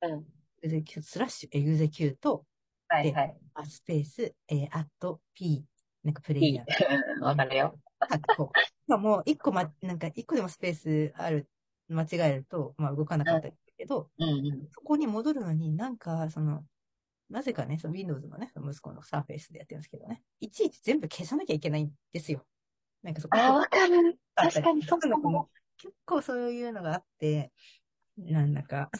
[0.00, 0.26] うん。
[0.62, 2.46] execute、スラッシュ、 execute、
[2.94, 3.36] はいはい。
[3.54, 5.64] あスペース、えー、アット、P、
[6.04, 6.66] なんかプレイヤー。。
[7.24, 7.78] わかるよ。
[7.98, 8.60] あこう。
[8.60, 11.48] しかも、一個ま、なんか、一個でもスペースある、
[11.88, 14.68] 間違えると、まあ動かなかったけど、うんうん。
[14.70, 16.64] そこに戻るのになんか、その、
[17.30, 22.46] なぜかね、その Windows のね、息子のサーフェイスでやってるんですけどね、いちいち全部消さなきゃいけないんですよ。
[23.02, 24.18] なんかそこああ、わかる。
[24.36, 25.30] 確かにそうかも。
[25.30, 27.50] も結構そういうのがあって、
[28.18, 28.90] なんだか、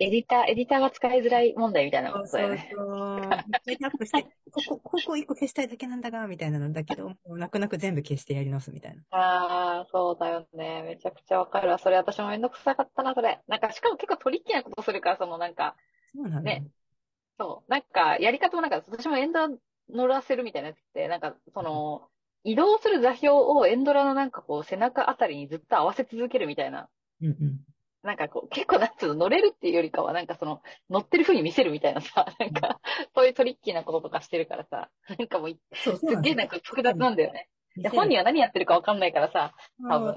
[0.00, 2.72] エディター、エディターが使いづらい問題みたいなそうそうことだよね。
[2.72, 9.02] そう、セットアップして、 ここ、ここ一個消したいだけなんだが、みたいなのだけど、もう泣く泣く全部消してやり直すみたいな。
[9.10, 10.82] ああ、そうだよね。
[10.82, 11.78] めちゃくちゃわかるわ。
[11.78, 13.42] それ私もめんどくさかったな、それ。
[13.48, 15.76] なんか、しかも結構トリッキーなことするから、そのなんか、
[16.14, 16.62] そうなんだよ。
[16.62, 16.68] ね
[17.38, 17.70] そう。
[17.70, 19.58] なんか、やり方もなんか、私もエンダー
[19.90, 22.10] 乗らせるみたいなやつって、なんか、その、
[22.44, 26.88] 移動する座標をエンドラのなんかこう背中あたりにずっと合わせ続けるみたいな。
[27.20, 27.60] うんうん。
[28.02, 32.80] なんかこう、結構なんつうの、乗れるっていうよりかは、なんかその、乗ってる風に見せるみたいなさ、なんか、
[33.14, 37.48] そういうトリッキーなこととかしてるからさ、なんかもう、そう、そうすっげえなんか複雑なんだよね。
[37.76, 39.52] で、本人はは何やってるかわかんないからさ、
[39.88, 40.16] 多分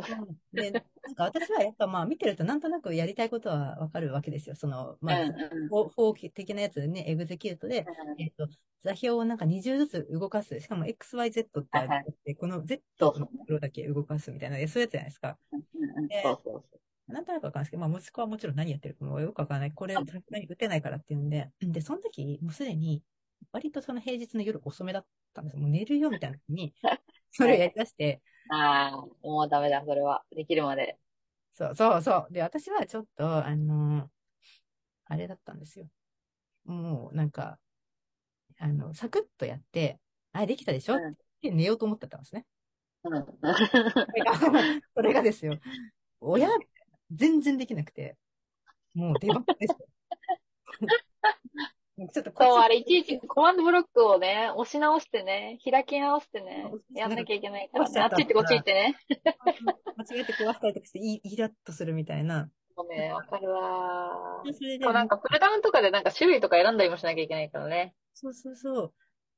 [0.53, 4.55] で、なんか私はやっぱまあ見てるとなんとなくやりたいことはわかるわけですよ。
[4.55, 7.85] その、まあ、うんうん法法規的なやつね、エグゼキュートで、
[8.17, 8.47] えっと、
[8.83, 10.59] 座標をなんか20ずつ動かす。
[10.59, 15.37] しかも XYZ ってあはいはって、この Z のところだけ動かすみたいな、そういうやつじゃないですか。
[15.51, 15.61] うん
[15.99, 16.90] うんでそうそうそう。
[17.11, 19.71] なんとなくわかんないですけど、まあ、息子はもちろん何やってるかもよくわからない。
[19.73, 23.03] これ、さすがに打てないからっていうんで、で、その時、もうすでに、
[23.51, 25.59] 割とその平日の夜遅めだったんですよ。
[25.61, 26.73] もう寝るよみたいな時に、
[27.31, 30.23] それをやり出して、ああ、もうダメだ、それは。
[30.31, 30.97] できるまで。
[31.53, 32.33] そうそうそう。
[32.33, 34.09] で、私はちょっと、あの
[35.05, 35.87] あれだったんですよ。
[36.65, 37.59] もう、なんか、
[38.59, 39.99] あの、サクッとやって、
[40.33, 40.95] あ、できたでしょ？
[40.95, 42.45] っうんて寝ようと思ってたんですね。
[43.03, 43.25] うん。
[43.43, 44.33] それが、
[44.95, 45.57] それがですよ。
[46.19, 46.47] 親、
[47.11, 48.17] 全然できなくて、
[48.93, 49.77] もう出番ですよ。
[52.13, 58.01] ちょっとそう、あれ、いちいちコマンドブロックをね、押し直してね、開き直してねやんなきゃいけないからね。
[58.01, 58.97] あっち行ってこっち行ってね。
[59.97, 62.49] 間違えて壊したりとかしてイ、イラッとするみたいな。
[62.75, 64.53] もうね、わかるわー。
[64.53, 67.93] それでなんか、プルダウンとかでなんか種類とか選んだりもしなきゃいけないからね。
[68.13, 68.93] そうそうそう。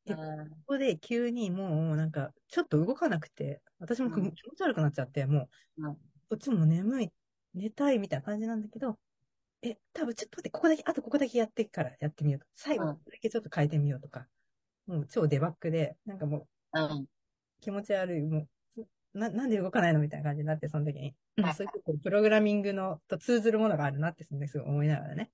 [0.06, 5.96] でうんここで急にもうなんか、ちょっと動かなくて、私も気うん持ち悪くなっちゃって、もう、うん
[6.30, 7.12] こっちも眠い、
[7.54, 8.98] 寝たいみたいな感じなんだけど、
[9.62, 12.48] え、多分ちょっと待って、ここだけ、あとここだけやってからやってみようと。
[12.54, 14.28] 最後うんだけちょっと変えてみようとか。
[14.88, 17.06] もう超デバッグで、なんかもううん。
[17.62, 18.88] 気持ち悪い、もう、
[19.18, 21.16] な、なんで動かないのみたいな感じになって、その時に。
[21.38, 25.32] うんはいそういうこうプログラミングのと通ずるものがあるなって、その時すごい思いながらね。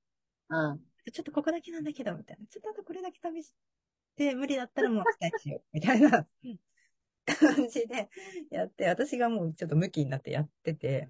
[0.50, 0.80] うん。
[1.12, 2.46] ちょっとここだけなんだけど、みたいな。
[2.46, 3.54] ちょっとあとこれだけ試し
[4.16, 6.28] て、無理だったらもう明日にしよう、みたいな
[7.26, 8.10] 感じで
[8.52, 11.08] やって、私がもうちょっとムキになってやってて、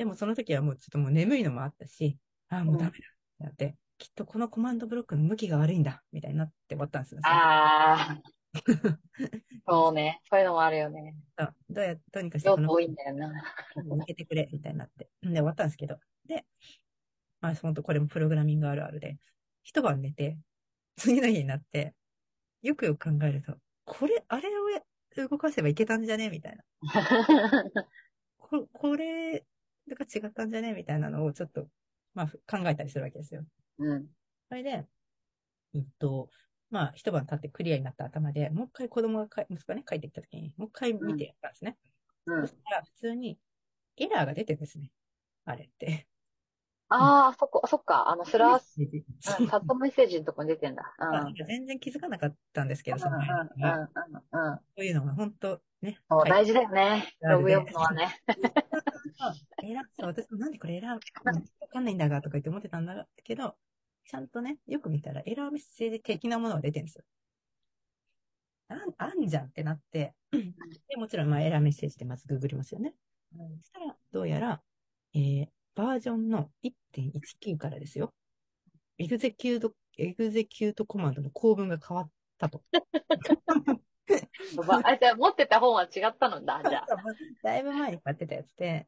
[0.00, 2.16] でもその時はもうちょっともう眠いのもあったし、
[2.48, 3.00] ああ、もうダメだっ
[3.36, 7.20] てなって、きっとこのコマンドブロックの向きが悪いんだ、みたいになって終わったんですよ。
[7.24, 8.20] ああ。
[9.68, 10.22] そうね。
[10.30, 11.16] そういうのもあるよね。
[11.38, 13.30] そうどうや、どうにかして多いんだよな。
[13.76, 15.10] 抜けてくれ、みたいになって。
[15.20, 15.98] で、終わったんですけど。
[16.26, 16.46] で、
[17.42, 19.18] まあ、本当これもプログラミングあるあるで、
[19.64, 20.38] 一晩寝て、
[20.96, 21.92] 次の日になって、
[22.62, 24.80] よくよく考えると、これ、あれをや
[25.16, 26.30] 動かせばいけたんじゃね？
[26.30, 26.64] みたいな。
[28.38, 29.44] ここれ
[29.96, 30.74] が違ったんじゃね？
[30.74, 31.68] みたいなのをちょっと、
[32.14, 33.44] まあ、考えたりするわけですよ。
[33.78, 34.10] うん。
[34.48, 34.88] それで、
[35.74, 36.30] えっと、
[36.70, 41.78] まあ、一晩経ってクリアになった頭で、もう一回子供がか、息子がね、帰ってきた時に、もう一回見てやったんですね。
[42.26, 43.40] うんそしたら、普通に、
[43.98, 44.92] エラーが出てるんですね。
[45.46, 46.08] あれって。
[46.92, 48.10] ああ、そっか、そっか。
[48.10, 50.94] あの、スラー、そううん、チャットメッセージのとこに出てんだ。
[50.98, 51.34] うん。
[51.46, 53.88] 全然気づかなかったんですけど、そのうん、前うん、は
[54.32, 54.50] うん。
[54.50, 55.98] うんそういうのが本当ね。
[56.10, 57.14] そう、はい大事だよね。
[57.20, 58.20] ログ読むのはね。
[59.62, 60.98] エラー、そう、私もなんでこれエラー、わ
[61.68, 63.54] かんないんだがとか言って思ってたんだけど、
[64.06, 67.04] ちゃんとね、よく見たらエラーメッセージ的なものが出てるんですよ。
[68.68, 70.14] あん、あんじゃんってなって、
[70.88, 72.94] で、もちろん、まあ、エラーメッセージでまずググりますよね。
[73.32, 74.60] そしたら、どうやら、
[75.14, 75.48] えー、
[75.80, 78.12] バージョンの1.19からですよ。
[78.98, 82.62] execute、execute コマンドの構文が変わったと。
[84.84, 86.86] あ、じゃあ持ってた本は違ったのだ、 じゃあ。
[87.42, 88.86] だいぶ前に買ってたやつで、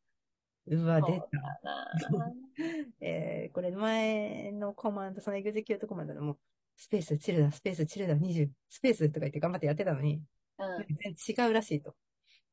[0.66, 1.26] うわ、出た。
[3.00, 6.38] えー、これ前のコマンド、その execute コマンドでも、
[6.76, 10.22] スペース、チルダ、スペース、チルダ、20、スペースとか言って頑張ってやってたのに、
[10.58, 10.86] うん。
[10.98, 11.94] 全然違うらしいと。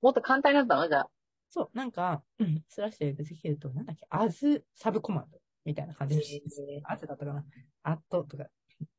[0.02, 0.88] もっと簡単になったの？
[0.88, 1.10] じゃあ。
[1.49, 6.39] そう、なんか、うんスラッシュ execute、なんだっけ、 as サブコマンドみたいな感じです。
[6.85, 7.43] アズだったかな
[7.83, 8.45] アットとか。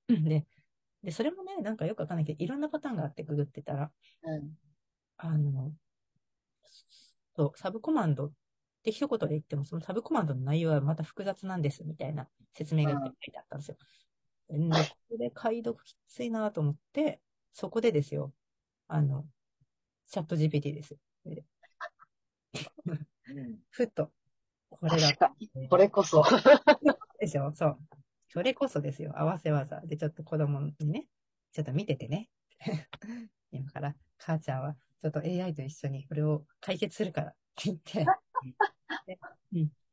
[0.09, 0.47] うんで、
[1.03, 3.91] で、それもね、なんかよくわかんないけど、いろんなパターンがあってググってたら、
[4.23, 4.55] うん。
[5.17, 5.73] あの、
[7.37, 8.33] そう、サブコマンドっ
[8.83, 13.77] て一言で言っても、そのサブコマンドの内容はまた複雑なんです、みたいな説明が書いてあったんですよ。
[14.49, 17.21] で、ここで解読きついなと思って、
[17.53, 18.33] そこでですよ、
[18.89, 19.27] あの、
[20.09, 20.97] チャット GPT です
[23.71, 24.11] ふっと、
[24.71, 25.69] これが確、かに。
[25.69, 26.25] これこそ。
[27.19, 27.53] でしょ？
[27.55, 27.79] そう。
[28.29, 29.13] それこそですよ。
[29.17, 29.81] 合わせ技。
[29.83, 31.07] で、ちょっと子供にね、
[31.53, 32.29] ちょっと見ててね。
[33.53, 38.07] 今から、母ちゃんは、ちょっと AI と一緒にこれを解決するからって言って、
[39.07, 39.19] で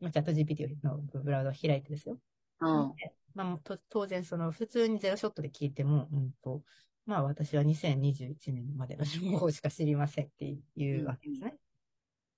[0.01, 2.19] うん、チャット GPT のブラウザを開いてですよ。
[2.59, 2.93] うん。
[3.33, 6.63] まあ、当然、その、普通にゼロショットで聞いても、うんと、
[7.05, 11.55] まあ、私は2021年までの情報しか知りませんっていうわけですね。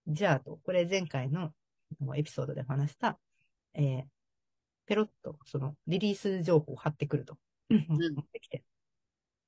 [0.10, 1.54] じゃあと、これ前回の
[2.16, 3.20] エピソードで話した、
[3.76, 4.04] えー、
[4.88, 7.38] ペロッと、その、リリース情報を貼ってくると。
[7.70, 8.64] 持ってきて。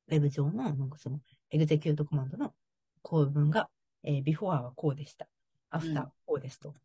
[0.07, 1.19] ウェブ上の、なんかその、
[1.49, 2.53] エグゼキュートコマンドの
[3.01, 3.69] 構文が、
[4.03, 5.27] えー、before はこうでした。
[5.71, 6.75] after はこうですと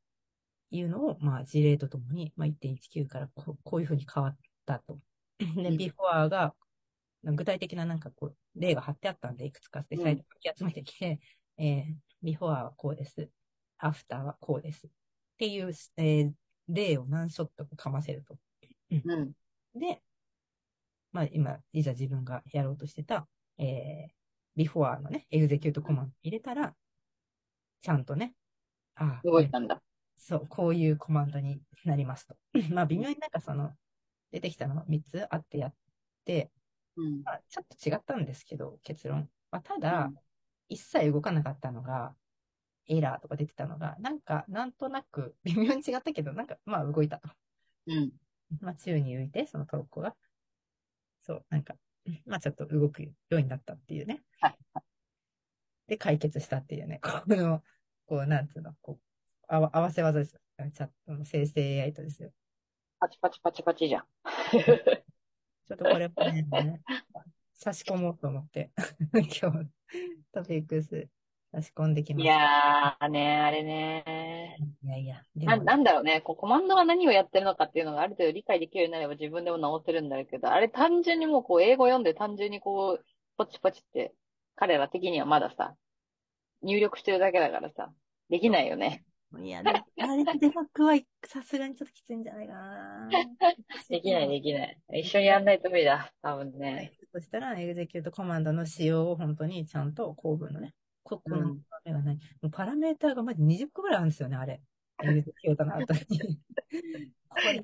[0.71, 4.99] いうのを、まあ、事例とともに、まあ、1.19からこうこういうふうに変わったと。
[5.39, 6.55] で、ん before が、
[7.25, 11.21] 具体的ななんかこう、例が貼ってあったんで、いくつかで、うんサイト書き集めてきて、
[11.59, 13.29] えー、before はこうです。
[13.81, 14.87] After はこうです。
[14.87, 14.91] っ
[15.39, 16.33] ていう、えー
[16.69, 18.37] 例を何ショットかかませると。
[18.91, 19.33] うん。
[19.75, 20.03] で、
[21.13, 26.75] まあ今、いざ自分がやろうとしてた、えー、before のね、エグゼキュートコマンド入れたら、
[27.81, 28.35] ちゃんとね、
[28.97, 29.81] ああ、動いたんだ。
[30.17, 32.37] そう、こういうコマンドになりますと。
[32.75, 33.77] まあ微妙になんかその、
[34.33, 35.75] 出てきたの3つあってやっ
[36.25, 36.51] て、
[36.97, 37.23] うん。
[37.23, 39.31] まあちょっと違ったんですけど、結論。
[39.51, 40.19] まあただ、うん
[40.69, 42.13] 一切動かなかったのが、
[42.89, 47.29] エラーとか出てたのが、なんか、なんとなく、 微妙に違ったけど、なんか、まあ動いたと。
[47.87, 48.13] うん。
[48.61, 50.17] まあ宙に浮いて、そのトロッコが。
[51.23, 51.77] そう、なんか、
[52.27, 54.23] まあちょっと動くようになったっていうね。
[54.41, 54.57] はい
[55.87, 57.01] で、解決したっていうね。
[57.03, 57.63] この、
[58.07, 59.01] こう、なんつうの、こう、
[59.49, 60.41] あわ合わせ技ですよ。
[60.73, 62.33] チャットの生成 AI とですよ。
[62.99, 64.07] パチパチパチパチじゃん。
[65.67, 66.81] ちょっとこれもね、
[67.55, 68.73] 差し込もうと思って、
[69.13, 69.71] 今日、
[70.33, 71.09] トピックス
[71.53, 72.25] 差し込んできまい。
[72.25, 74.65] やーね、あれね。
[74.83, 76.21] いやいや、でな、も、なんだろうね。
[76.23, 83.05] こう、コマンドが何をやってるのかっていうのがある程度理解できるようになれば自分でも直せるんだけど、あれ単純にもうこう、英語読んで単純にこう、
[83.37, 84.15] ポチポチって、
[84.57, 85.77] 彼ら的にはまださ、
[86.63, 87.93] 入力してるだけだからさ、
[88.31, 89.05] できないよね。
[89.39, 90.95] いや、でもあれデバッグは
[91.27, 93.27] さすがにちょっときついんじゃないかな。
[93.89, 94.79] できない、できない。
[95.01, 96.13] 一緒にやんないと無理だ。
[96.23, 96.93] 多分はね。
[96.93, 96.97] い。
[97.13, 100.75] そしたら、エグゼキュートコマンドの仕様を本当にちゃんと構文のね、
[101.07, 102.17] ここのうんパラメがない。
[102.43, 104.61] もうパラメーターがまず20個ぐらいあるんですよね、あ れ。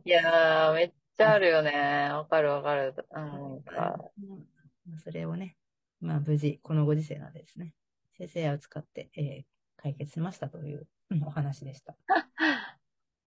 [0.05, 1.71] いやー、めっちゃあるよね。
[2.13, 2.95] わかるわかる。
[3.11, 5.57] うんそれをね、
[6.01, 7.75] まあ無事、このご時世なんでですね、
[8.19, 9.45] 生成 AI を使って、えー
[9.77, 11.97] 解決しましたといううんお話でした。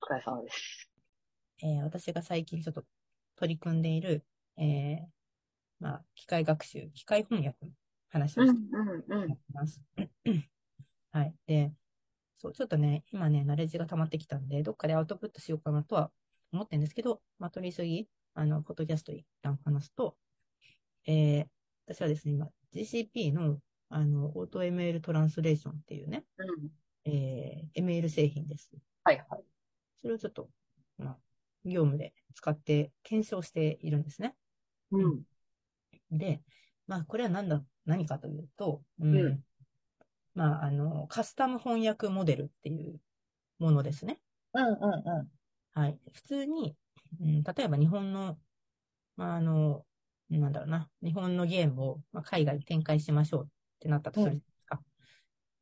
[0.02, 0.90] お疲れ様です。
[1.62, 2.86] えー私が最近ちょっと
[3.36, 4.24] 取り組んでいる、
[4.58, 5.06] えー
[5.80, 7.74] まあ、機械学習、機械翻訳の
[8.10, 9.38] 話をうん、して。
[9.54, 9.82] ます。
[11.12, 11.36] はい。
[11.48, 11.74] で、
[12.38, 16.12] そう、ちょっとね、今ね、ナレッジが溜まってきたんで、どっかでアウトプットしようかなとは
[16.52, 20.18] 思ってるんですけど、まあ、取り急ぎ、あの、ポッドキャスト一旦話すと、
[21.06, 21.46] えー
[21.88, 26.72] 私はですね、今、GCP の、あの、オート ML トランスレーションっていうね、うん。
[27.06, 28.72] えー ML 製品です。
[29.04, 29.44] はい、はい。
[30.02, 30.50] それをちょっと、
[30.98, 31.18] まあ、
[31.64, 34.36] 業務で使って検証しているんですね。
[34.92, 35.22] うん。
[36.10, 36.42] で、
[36.88, 39.44] まあ、これは何だ、何かというと、うん、うん
[40.36, 43.00] まあ、あの、カスタム翻訳モデルっていう
[43.58, 44.20] ものですね。
[44.54, 45.30] うん、うん、う
[45.74, 45.98] はい。
[46.14, 46.76] 普通に、
[47.22, 48.38] うん、例えば日本の、
[49.16, 49.86] まあ、あの、
[50.30, 53.48] なんだろうな、日本のゲームを、まあ、海外に展開しましょうっ
[53.80, 54.82] てなったとするじゃないですか。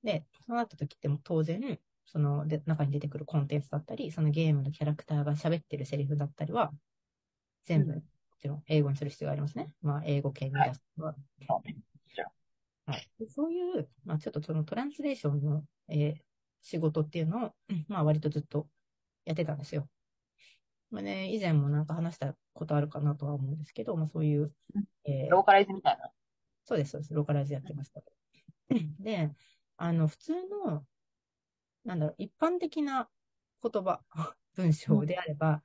[0.03, 6.71] で、そうなった時っても当然、そので中に出てくるコンテンツだったり、そのゲームのキャラクターが喋ってるセリフだったりは、
[7.65, 8.03] 全部、うんも
[8.43, 9.71] ちろん英語にする必要がありますね。
[9.81, 11.15] まあ、英語系に出すのは。
[11.47, 11.92] はい。
[13.19, 16.15] でそういう、まあ、ちょっとそのトランスレーションの、えー
[16.63, 18.67] 仕事っていうのを、うんまあ、割とずっと
[19.25, 19.89] やってたんですよ。
[20.91, 24.53] まあね、以前もなんか話したことあるかなとは思うんですけど、まあ、そういう、
[25.03, 25.29] えーん。
[25.29, 26.09] ローカライズみたいな。
[26.63, 27.13] そうです、そうです。
[27.13, 28.01] ローカライズやってました。
[28.99, 29.29] で、
[29.75, 30.85] あの、普通の、
[31.83, 33.09] なんだろう、一般的な
[33.61, 33.99] 言葉、
[34.55, 35.61] 文章であれば、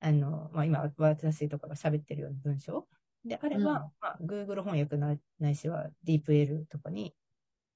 [0.00, 2.88] あの、まあ、今、私とかが喋ってるような文章
[3.24, 7.14] であれば、うんまあ、Google 翻訳なないしは DeepL とかに、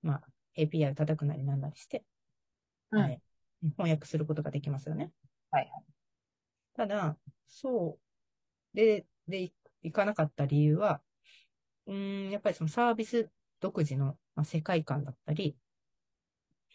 [0.02, 0.22] まあ、
[0.57, 2.04] API を叩くなりなんなりして、
[2.90, 3.20] うんはい、
[3.76, 5.12] 翻訳することができますよね。
[5.50, 5.70] はい
[6.76, 9.52] ただ、そう、で、で、い
[9.83, 11.00] いかなかった理由は、
[11.87, 13.30] うーん、やっぱりそのサービス
[13.61, 15.57] 独自の、まあ、世界観だったり、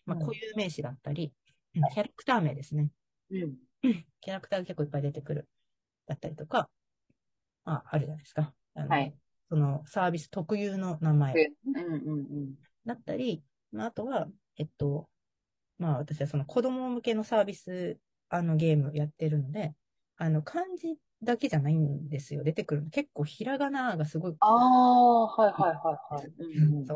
[0.05, 1.33] まあ、うん固有名詞だったり、
[1.75, 2.89] うんキャラクター名ですね。
[3.29, 3.55] うん。
[4.21, 5.47] キャラクターが結構いっぱい出てくる。
[6.07, 6.67] だったりとか、
[7.63, 8.53] まあ、あるじゃないですか。
[8.75, 9.13] あのはい
[9.49, 12.55] そのサービス特有の名前うん、うん、うん。
[12.85, 14.27] だったり、まあ、あとは、
[14.57, 15.09] えっと、
[15.79, 17.97] まあ私はその子供向けのサービス、
[18.29, 19.73] あのゲームやってるので、
[20.17, 22.43] あの漢字だけじゃないんですよ。
[22.43, 22.89] 出てくるの。
[22.89, 24.35] 結構ひらがながすごい。
[24.39, 26.27] ああ、はい、はい、はい、はい。
[26.27, 26.85] うん、うん。
[26.85, 26.93] そ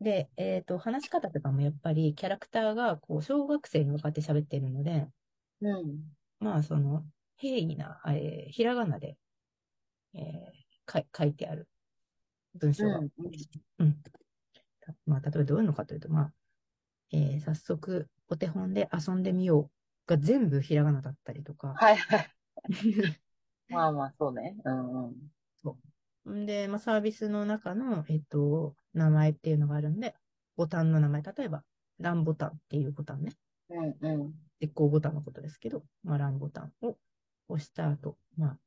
[0.00, 0.04] う。
[0.04, 5.08] で、えっと、話し方とかもやっぱりキャラクターがこう小学生に向かって喋ってるので、
[5.60, 5.98] うん。
[6.40, 7.04] まあその
[7.36, 9.16] 平易な、えーひらがなで、
[10.14, 11.66] えーか書いてある
[12.54, 13.10] 文章がうん
[13.78, 13.94] うん。
[14.80, 16.32] たまあ、例えばどういうのかというと、まあ、
[17.12, 19.70] えー早速、お手本で遊んでみよう
[20.06, 21.74] が全部ひらがなだったりとか。
[21.76, 22.30] はい、はい。
[23.68, 24.56] まあまあ、そうね。
[24.64, 25.10] うん、う
[26.26, 26.42] ん。
[26.42, 30.14] んで、まあ、サービスの中の、えっと、名前っていうのがあるんで、
[30.56, 31.64] ボタンの名前、例えば、
[31.98, 33.32] ランボタンっていうボタンね。
[33.70, 34.34] うんうん。
[34.60, 36.96] 絶好ボタンのことですけど、まあ、ランボタンを
[37.48, 38.58] 押した後、まあ、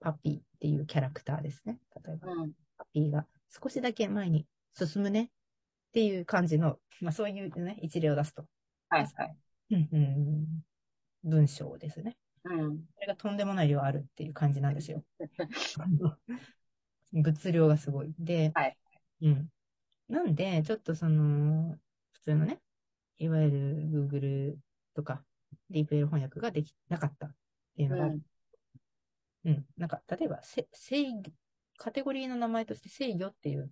[0.00, 1.78] パピーっていうキャラクターですね。
[2.04, 2.52] 例えば、うん。
[2.76, 3.26] パピーが
[3.62, 5.28] 少しだけ前に進むねっ
[5.92, 8.44] ていう感じの、まあ、そういうね、一例を出すと。
[8.88, 9.36] はいはい。
[9.70, 10.46] うんうん、
[11.24, 12.16] 文章ですね。
[12.44, 12.84] うん。
[12.94, 15.04] それがとんでもない量あるっていう感じなんですよ。
[17.12, 18.14] 物量がすごい。
[18.18, 18.76] で、はい
[19.22, 19.48] うん。
[20.08, 21.76] なんで、ちょっとその、
[22.12, 22.60] 普通のね、
[23.18, 24.56] いわゆる Google
[24.94, 25.22] とか
[25.70, 27.30] DeepL 翻訳ができなかったっ
[27.76, 28.20] ていうのがある、
[29.44, 29.66] うん。
[29.76, 31.22] なんか、例えば、せ制御、
[31.76, 33.70] カテゴリーの名前として制御っていう、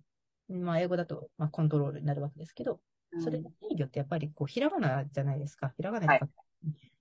[0.49, 2.79] まあ、英語だと、まあ、コントロールになるわけですけど、
[3.11, 3.23] うん。
[3.23, 5.73] それ、制御ってやっぱり、こう、ひらがなじゃないですか。
[5.75, 6.31] ひらがなで書く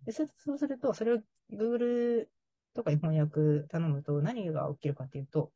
[0.05, 1.19] でそそうすると、それを
[1.51, 2.29] Google
[2.75, 5.53] とかに翻訳頼むと、何が起きるかっていうと、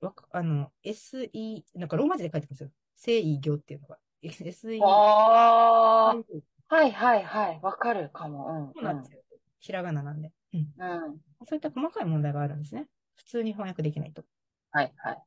[0.00, 2.70] わかあの、SE、なんかローマ字で書いてくるんですよ。
[2.96, 3.98] 制御っていうのが。
[4.22, 6.14] SE、あ
[6.70, 7.60] あ、はいはいはい。
[7.62, 8.72] わかるかも。
[8.74, 9.20] そうなんですよ。
[9.60, 10.32] ひらがななんで。
[10.54, 10.72] うん。
[10.78, 11.04] うん。
[11.04, 11.18] うん。
[11.46, 12.88] そういった細かい問題があるんですね。
[13.16, 14.24] 普通に翻訳できないと。
[14.70, 15.22] はいはい。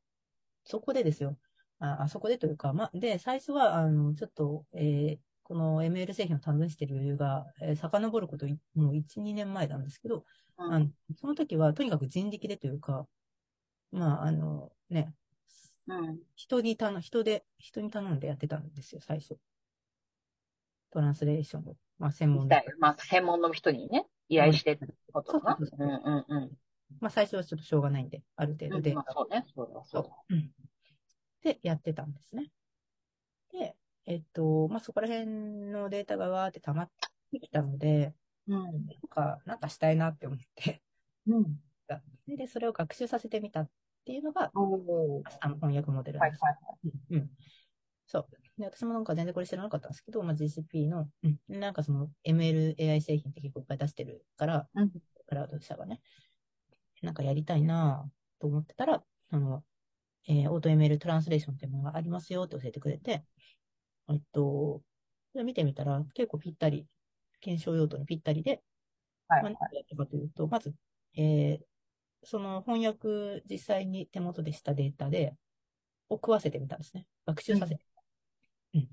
[0.63, 1.37] そこでですよ。
[1.79, 10.23] あ、あそこでというか、ま、で、最初は、あの、ちょっと、えーこの ML 製品を試している余裕が、えー遡ることい、もう1、2年前なんですけど、
[10.57, 10.87] うんあの、
[11.19, 13.05] その時は、とにかく人力でというか、
[13.91, 15.13] まあ、あの、ね、
[15.87, 16.19] うん。
[16.35, 19.37] 人に頼、人で、人に頼んでやってたんですよ、最初。
[20.91, 21.75] トランスレーションを。
[21.97, 22.63] まあ、専門で。
[22.79, 25.57] まあ、専門の人にね、依頼してってことかな。
[25.57, 26.51] そうそうそううんうんうん。
[27.01, 29.01] まあ、最初はちょっとしょうがないんで、ある程度でま。
[29.05, 29.45] あ、そうね。
[29.53, 30.09] そうだ、そうだ。
[30.29, 30.49] うん
[31.43, 32.51] で、やってたんですね。
[33.51, 35.25] で、えっと、まあ、そこら辺
[35.71, 36.89] のデータがわーって溜まっ
[37.31, 38.13] てきたので、
[38.47, 38.61] うん。
[38.61, 38.73] なん
[39.09, 40.81] か、なんかしたいなって思って、
[41.27, 41.59] うん。
[42.27, 43.69] で、でそれを学習させてみたっ
[44.05, 44.77] ていうのが、おー。
[44.77, 46.21] 明日の翻訳モデルです。
[46.21, 46.57] はいはい。
[47.09, 47.29] うんうん。
[48.05, 48.27] そう。
[48.61, 54.91] で、私もなんか全然これ知らなかったんですけど、まあ、GCP の、うん、なんかその MLAI 製品って結構いっぱい出してるから、うん。
[55.27, 56.01] クラウド社がね、
[57.01, 59.63] なんかやりたいなぁと思ってたら、あの、
[60.27, 63.23] えーオート ML トランスレーションっていうものがありますよって教えてくれて、
[64.09, 64.81] えっと、
[65.33, 66.85] 見てみたら結構ぴったり、
[67.39, 68.61] 検証用途にぴったりで、
[69.27, 70.73] はいまあ、何やったかというと、まず、
[71.17, 71.65] えー
[72.23, 75.33] その翻訳実際に手元でしたデータで、
[76.09, 77.07] を食わせてみたんですね。
[77.25, 77.81] 学習させて。
[78.73, 78.89] うん。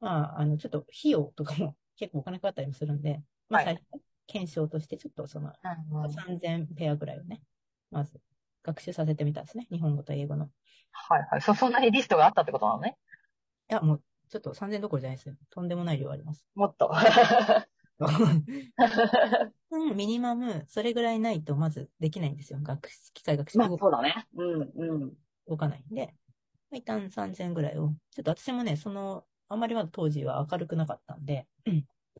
[0.00, 5.52] まあ、あの、ちょっと費用とかも結構お金かかったりもするんで、 まあ、はい最初、検証としてちょっとその、
[5.90, 7.42] うんうん3000ペアぐらいをね、
[7.90, 8.20] まず
[8.62, 9.66] 学習させてみたんですね。
[9.70, 10.46] 日本語と英語の。
[10.46, 10.48] い
[10.92, 11.40] はいはい。
[11.40, 12.98] そ、そんなにリストがあったってことなのね。
[13.68, 15.36] や、もう、ちょっと3000どころじゃないですよ。
[15.50, 16.46] とんでもない量あります。
[16.54, 16.90] もっと。
[19.70, 22.58] うん、ミニマム、それぐらいないとまずできないんですよ。
[22.62, 24.26] 学習、機械学習まあ、動そうだね。
[24.36, 25.12] うんうん。
[25.48, 26.14] 動かないんで、
[26.72, 31.46] 一旦3000ぐらいを、ちょっと私もね、その、あまりまだ当時は明るくなかったんで、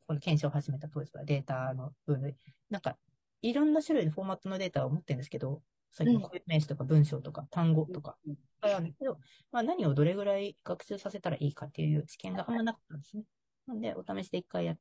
[0.06, 2.36] この検証を始めた当時はデータの分類、
[2.70, 2.96] なんか、
[3.42, 8.16] いろんな種類のフォーマットのデータを持ってるんですけど、最近うん固有名詞とか文章とか単語とか、
[8.60, 9.18] あるんですけど、
[9.50, 13.24] まあ何をどれぐらい学習させたらいいかっていう知見があんまなかったんですね。
[13.66, 14.78] なんで、お試しで一回やっ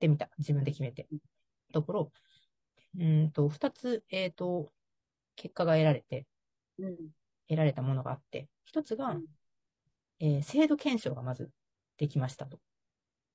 [0.00, 0.30] てみた。
[0.38, 1.08] 自分で決めて。
[1.72, 2.12] ところ、
[2.96, 4.72] うーんと、二つ、えっ、と、
[5.36, 6.26] 結果が得られて、
[6.78, 6.96] うん。
[7.48, 9.24] 得られたものがあって、一つが、うん
[10.20, 11.50] えー精度検証がまず
[11.98, 12.58] できましたと。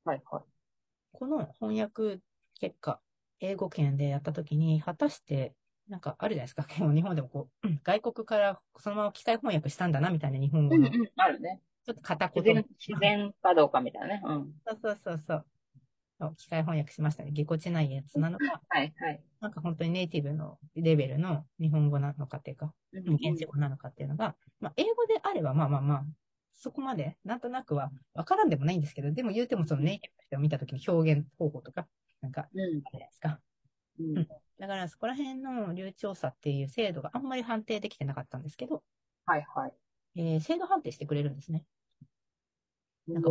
[0.03, 0.43] はいはい。
[1.11, 2.19] この翻訳
[2.59, 2.99] 結果、
[3.39, 5.53] 英語圏でやったときに、果たして、
[5.87, 6.63] なんかあるじゃないですか。
[6.93, 11.11] 日本でもこう、うん外国からそのまま機械翻訳したんだな、みたいな日本語の、ちうんうん。
[11.17, 11.61] あるね。
[11.89, 12.55] ょっと片自言。
[12.55, 14.21] 然、自然かどうかみたいなね。
[14.23, 14.53] うん。
[14.65, 15.45] そうそうそう。
[16.19, 17.31] そう機械翻訳しましたね。
[17.31, 19.23] ぎこちないやつなのか、はいはい。
[19.41, 26.05] なんか本当にネイティブのレベルの日本語なのかっていうか、うん現地語なのかっていうのが、まあ、英語であれば、まあまあまあ、
[26.53, 31.87] そこまで、なんとなくは、わからんでもないんですけど、でも言うてもそのネイティブの人を見たときの表現方法とか、
[32.21, 32.61] なんか、うん。
[32.61, 33.39] あるじゃないですか。
[33.99, 34.13] うん。
[34.59, 38.83] だから、そこら辺の流暢さっていう精度があんまり判定できてなかったんですけど、
[39.25, 39.73] はいはい。
[40.15, 41.63] えー精度判定してくれるんですね。
[43.07, 43.29] なんか、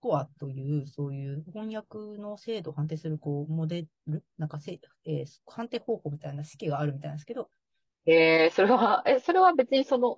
[0.00, 7.50] コアという、そういう翻訳の精度を判定する、こう、モデル、なんかせ、えー判定方法みたいな式があるみたいなんですけど、
[8.06, 10.14] えー、それは、え、それは別にその、ん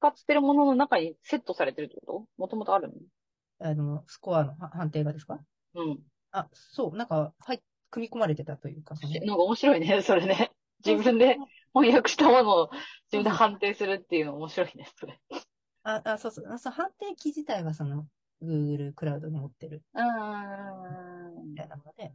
[0.00, 2.26] 使ってるものの中にセットされてるってこと？
[2.36, 2.94] もともとあるの？
[3.60, 5.38] あの、スコアのは判定がですか？
[5.74, 6.00] うん。
[6.32, 9.14] あ、そう、なんか、はい、組み込まれてたというか、その。
[9.14, 10.50] なんか面白いね、それね。
[10.84, 11.36] 自分で
[11.72, 12.70] 翻訳したものを
[13.12, 15.20] 自分で判定するっていうの面白いね、それ。
[15.84, 18.06] あ、あ、そうそう、あそう判定機自体はその、
[18.42, 19.82] Google クラウドに持ってる。
[21.44, 22.12] みたいなもので、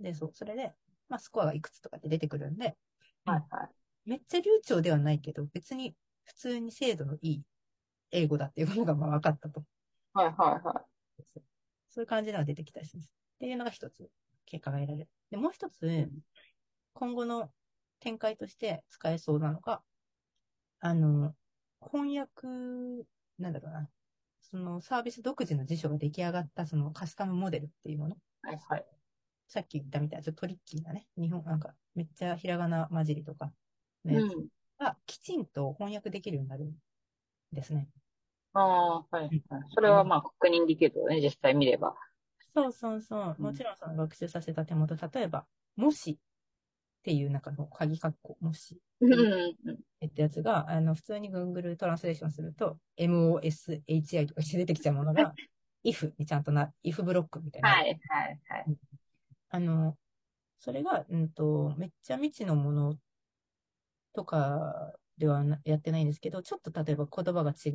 [0.00, 0.74] で、そう、それで、
[1.08, 2.76] まあ、スコアがいくつとかって出てくるんで、
[3.24, 3.68] はいはい。
[4.10, 5.94] めっちゃ流暢ではないけど、別に
[6.24, 7.42] 普通に精度のいい
[8.10, 9.64] 英語だっていうことがまあ分かったと。
[10.12, 10.84] はいはいは
[11.90, 13.06] そういう感じのが出てきたりします。
[13.06, 14.10] っていうのが一つ、
[14.46, 15.08] 結果が得られる。
[15.30, 16.10] で、もう一つ、
[16.92, 17.50] 今後の
[18.00, 19.82] 展開として使えそうなのが、
[20.80, 21.34] あの、
[21.80, 22.46] 翻訳、
[23.38, 23.88] なんだろうな。
[24.50, 28.16] そのサービス独自の辞書が出来上がったそのカスタムモデルっていうもの。
[28.44, 28.46] い。
[28.48, 28.86] はいはい。
[29.48, 31.06] さっき言ったみたいな、ちょっとトリッキーなね。
[31.16, 33.52] 日本、なんか、めっちゃひらがな混じりとか
[34.04, 34.48] のやつうん。
[34.78, 36.74] がきちんと翻訳できるようになるん
[37.52, 37.88] ですね。
[38.52, 39.62] ああ、はいはい。
[39.74, 41.94] それはまあ確認できるよね、実際見れば。
[42.54, 43.36] そうそうそう。
[43.38, 46.18] うんもちろんその学習させた手元、例えば、もし
[47.04, 50.06] っていう中の鍵括弧、もしうんうん。
[50.06, 55.34] ってやつが、あの、普通に Google トランスレーションすると、MOSHI とかして出てきちゃうものが、
[55.84, 57.68] if にちゃんとな、if ブロックみたいな。
[57.68, 58.66] はいはいはい。
[59.50, 59.98] あの、
[60.58, 62.94] それが、うんと、めっちゃ未知のもの
[64.14, 67.68] とかではなやってないんですけど、ちょっと例えば言葉がち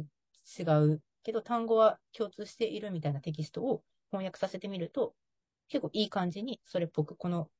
[0.60, 5.14] 違うけど、単語は共通しているみたいなテキストを翻訳させてみると、
[5.68, 7.52] 結構いい感じにそれっぽく、この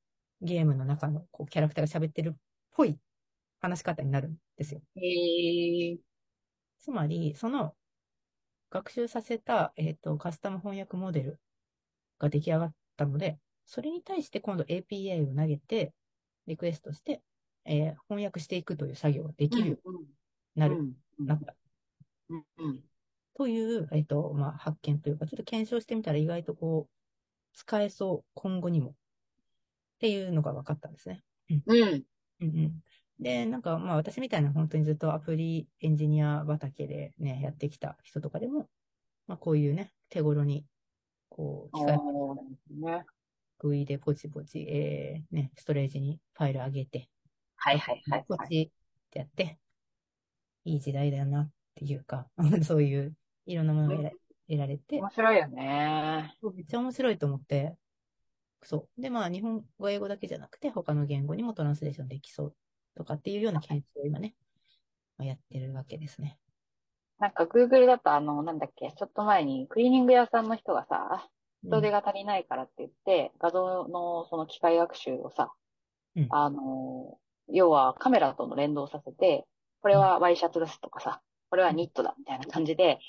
[0.42, 2.38] ゲームの中のこうキャラクターが喋ってるっ
[2.72, 2.98] ぽい
[3.62, 4.82] 話し方になるんですよ。
[4.96, 5.98] へえ。
[6.80, 7.76] つまり、その
[8.70, 11.40] 学習させた、えっと、カスタム翻訳モデル
[12.20, 15.94] が出来上がったので、それに対して今度 API を投げて、
[16.48, 17.22] リクエストして、
[17.66, 20.08] えー翻訳していくという作業ができるように
[20.56, 21.26] なる、うん。
[21.26, 21.56] なった
[22.30, 22.44] うん。
[22.58, 22.80] うん。
[23.36, 26.94] という、えっと、まあ、発見というか、ちょっと検証してみたら意外とこう、
[27.54, 28.96] 使えそう、今後にも。
[30.00, 31.22] っていうのが分かったんですね。
[31.50, 31.64] うん。
[31.68, 32.04] うん
[32.40, 32.84] うん。
[33.20, 38.70] で、なんか、まあ私みたいな本当にずっとアプリエンジニア畑でね、やってきた人とかでも、
[39.28, 40.66] まあこういうね、手頃に、
[41.28, 43.06] こう、機械おーね。
[43.62, 47.10] 食いでポチポチ、えー、ね、ストレージにファイル上げて、
[47.58, 48.26] はいはいはいはい。
[48.26, 49.60] ポチってやって、
[50.64, 52.30] いい時代だよなっていうか、
[52.64, 53.14] そういう、
[53.46, 54.12] いろんなものが得ら
[54.48, 56.34] 得られて、面白いよね。
[56.56, 57.76] めっちゃ面白いと思って、
[58.62, 59.02] そう。
[59.02, 62.56] で、まあ、日本語、英語だけじゃなくて、他の言語にもトランスレーションできそう
[62.96, 64.36] とかっていうような研究を今ね、
[65.18, 66.38] まあやってるわけですね。
[67.20, 71.28] なんか Google だとあの、なんだっけ、ちょっと前にクリーニング屋さんの人がさ、
[71.64, 75.52] 人手が足りないからって言って、画像のその機械学習をさ、
[76.16, 77.18] うんあの、
[77.50, 79.46] 要はカメラとの連動させて、
[79.82, 83.00] これはワイシャツですとかさ、これはニットだみたいな感じで、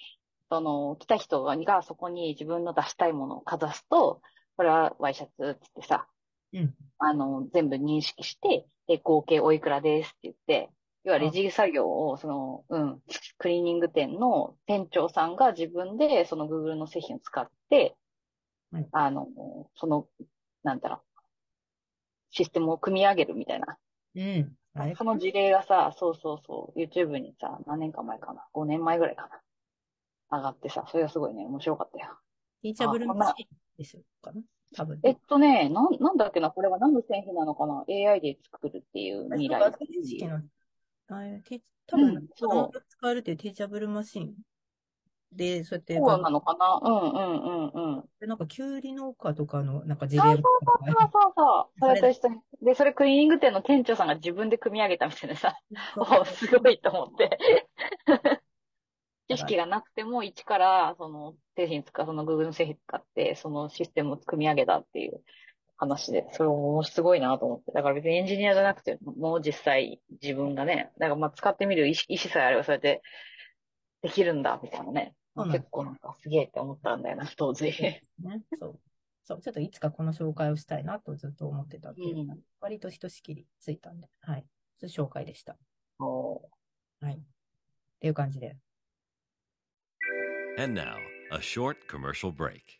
[0.51, 4.21] その、来た人がそこに自分の出したいものをかざすと、
[4.61, 6.07] これはワイシャツっつってさ、
[6.53, 6.75] うん。
[6.99, 10.69] あの、全部認識して、で、合計おいくらですって言って、
[11.05, 13.01] 要はレジ作業を、その、うん、
[13.39, 17.97] クリーニング店の店長さんが自分でその Google の製品を使って、
[18.71, 19.29] はいあの、
[19.77, 20.07] その、
[20.63, 21.21] なんだろう、
[22.33, 23.79] システムを組み上げるみたいな。
[24.15, 24.95] うん。
[24.95, 29.27] その事例がさ、そうそうそう、YouTube にさ、何年か前かな、5年前ぐらいか
[30.31, 32.19] な、上がってさ、それがすごいね、面白かったよ。
[32.61, 33.47] ティーチャブルマシン
[33.81, 34.43] ですよ、かな？
[34.77, 35.01] 多分。
[35.03, 39.73] えっとね、なん、なんだっけな、これは何の製品なのかな ?AI で作るっていう未来あ
[41.87, 44.35] 多分、うん子供が使えるっていうティーチャブルマシン
[45.33, 46.81] で、そうやって、そうなのかな？
[46.83, 48.05] うんうんうんうん。
[48.21, 51.81] でなんか、キュウリ農家とかの、なんか事そう例もそうそうそう。
[51.81, 52.41] それと一緒に。
[52.63, 55.57] で、それクリーニング店の店長さんが自分で組み上げたみたいなさ、
[55.97, 57.67] おすごいと思って。
[59.29, 62.97] 知 識がなくても、一から、その、製品使う、その Google の製品使
[63.37, 65.21] そのシステムを組み上げたっていう
[65.77, 67.73] 話で、それもすごいなと思って。
[67.73, 73.03] だから別にエンジニアじゃなくて、もう実際自分がね、だからまあ使ってみる意思意思さえあれば、それで
[74.03, 75.15] できるんだ、みたいなね。
[75.35, 77.65] そうなんです結構なんかすげえって思ったんだよな、当時。
[77.65, 78.03] ね。
[78.59, 78.81] そう。
[79.25, 84.45] そう、ちょっといつかこの紹介をしたいなとずっと思ってたっていうか、うん割とひとしきりついたんで、はい。
[84.79, 85.57] それ紹介でした。
[85.99, 86.51] も
[87.01, 87.15] はい。
[87.15, 87.19] っ
[88.01, 88.57] ていう感じで。
[90.59, 90.97] And now,
[91.33, 92.80] a short commercial break.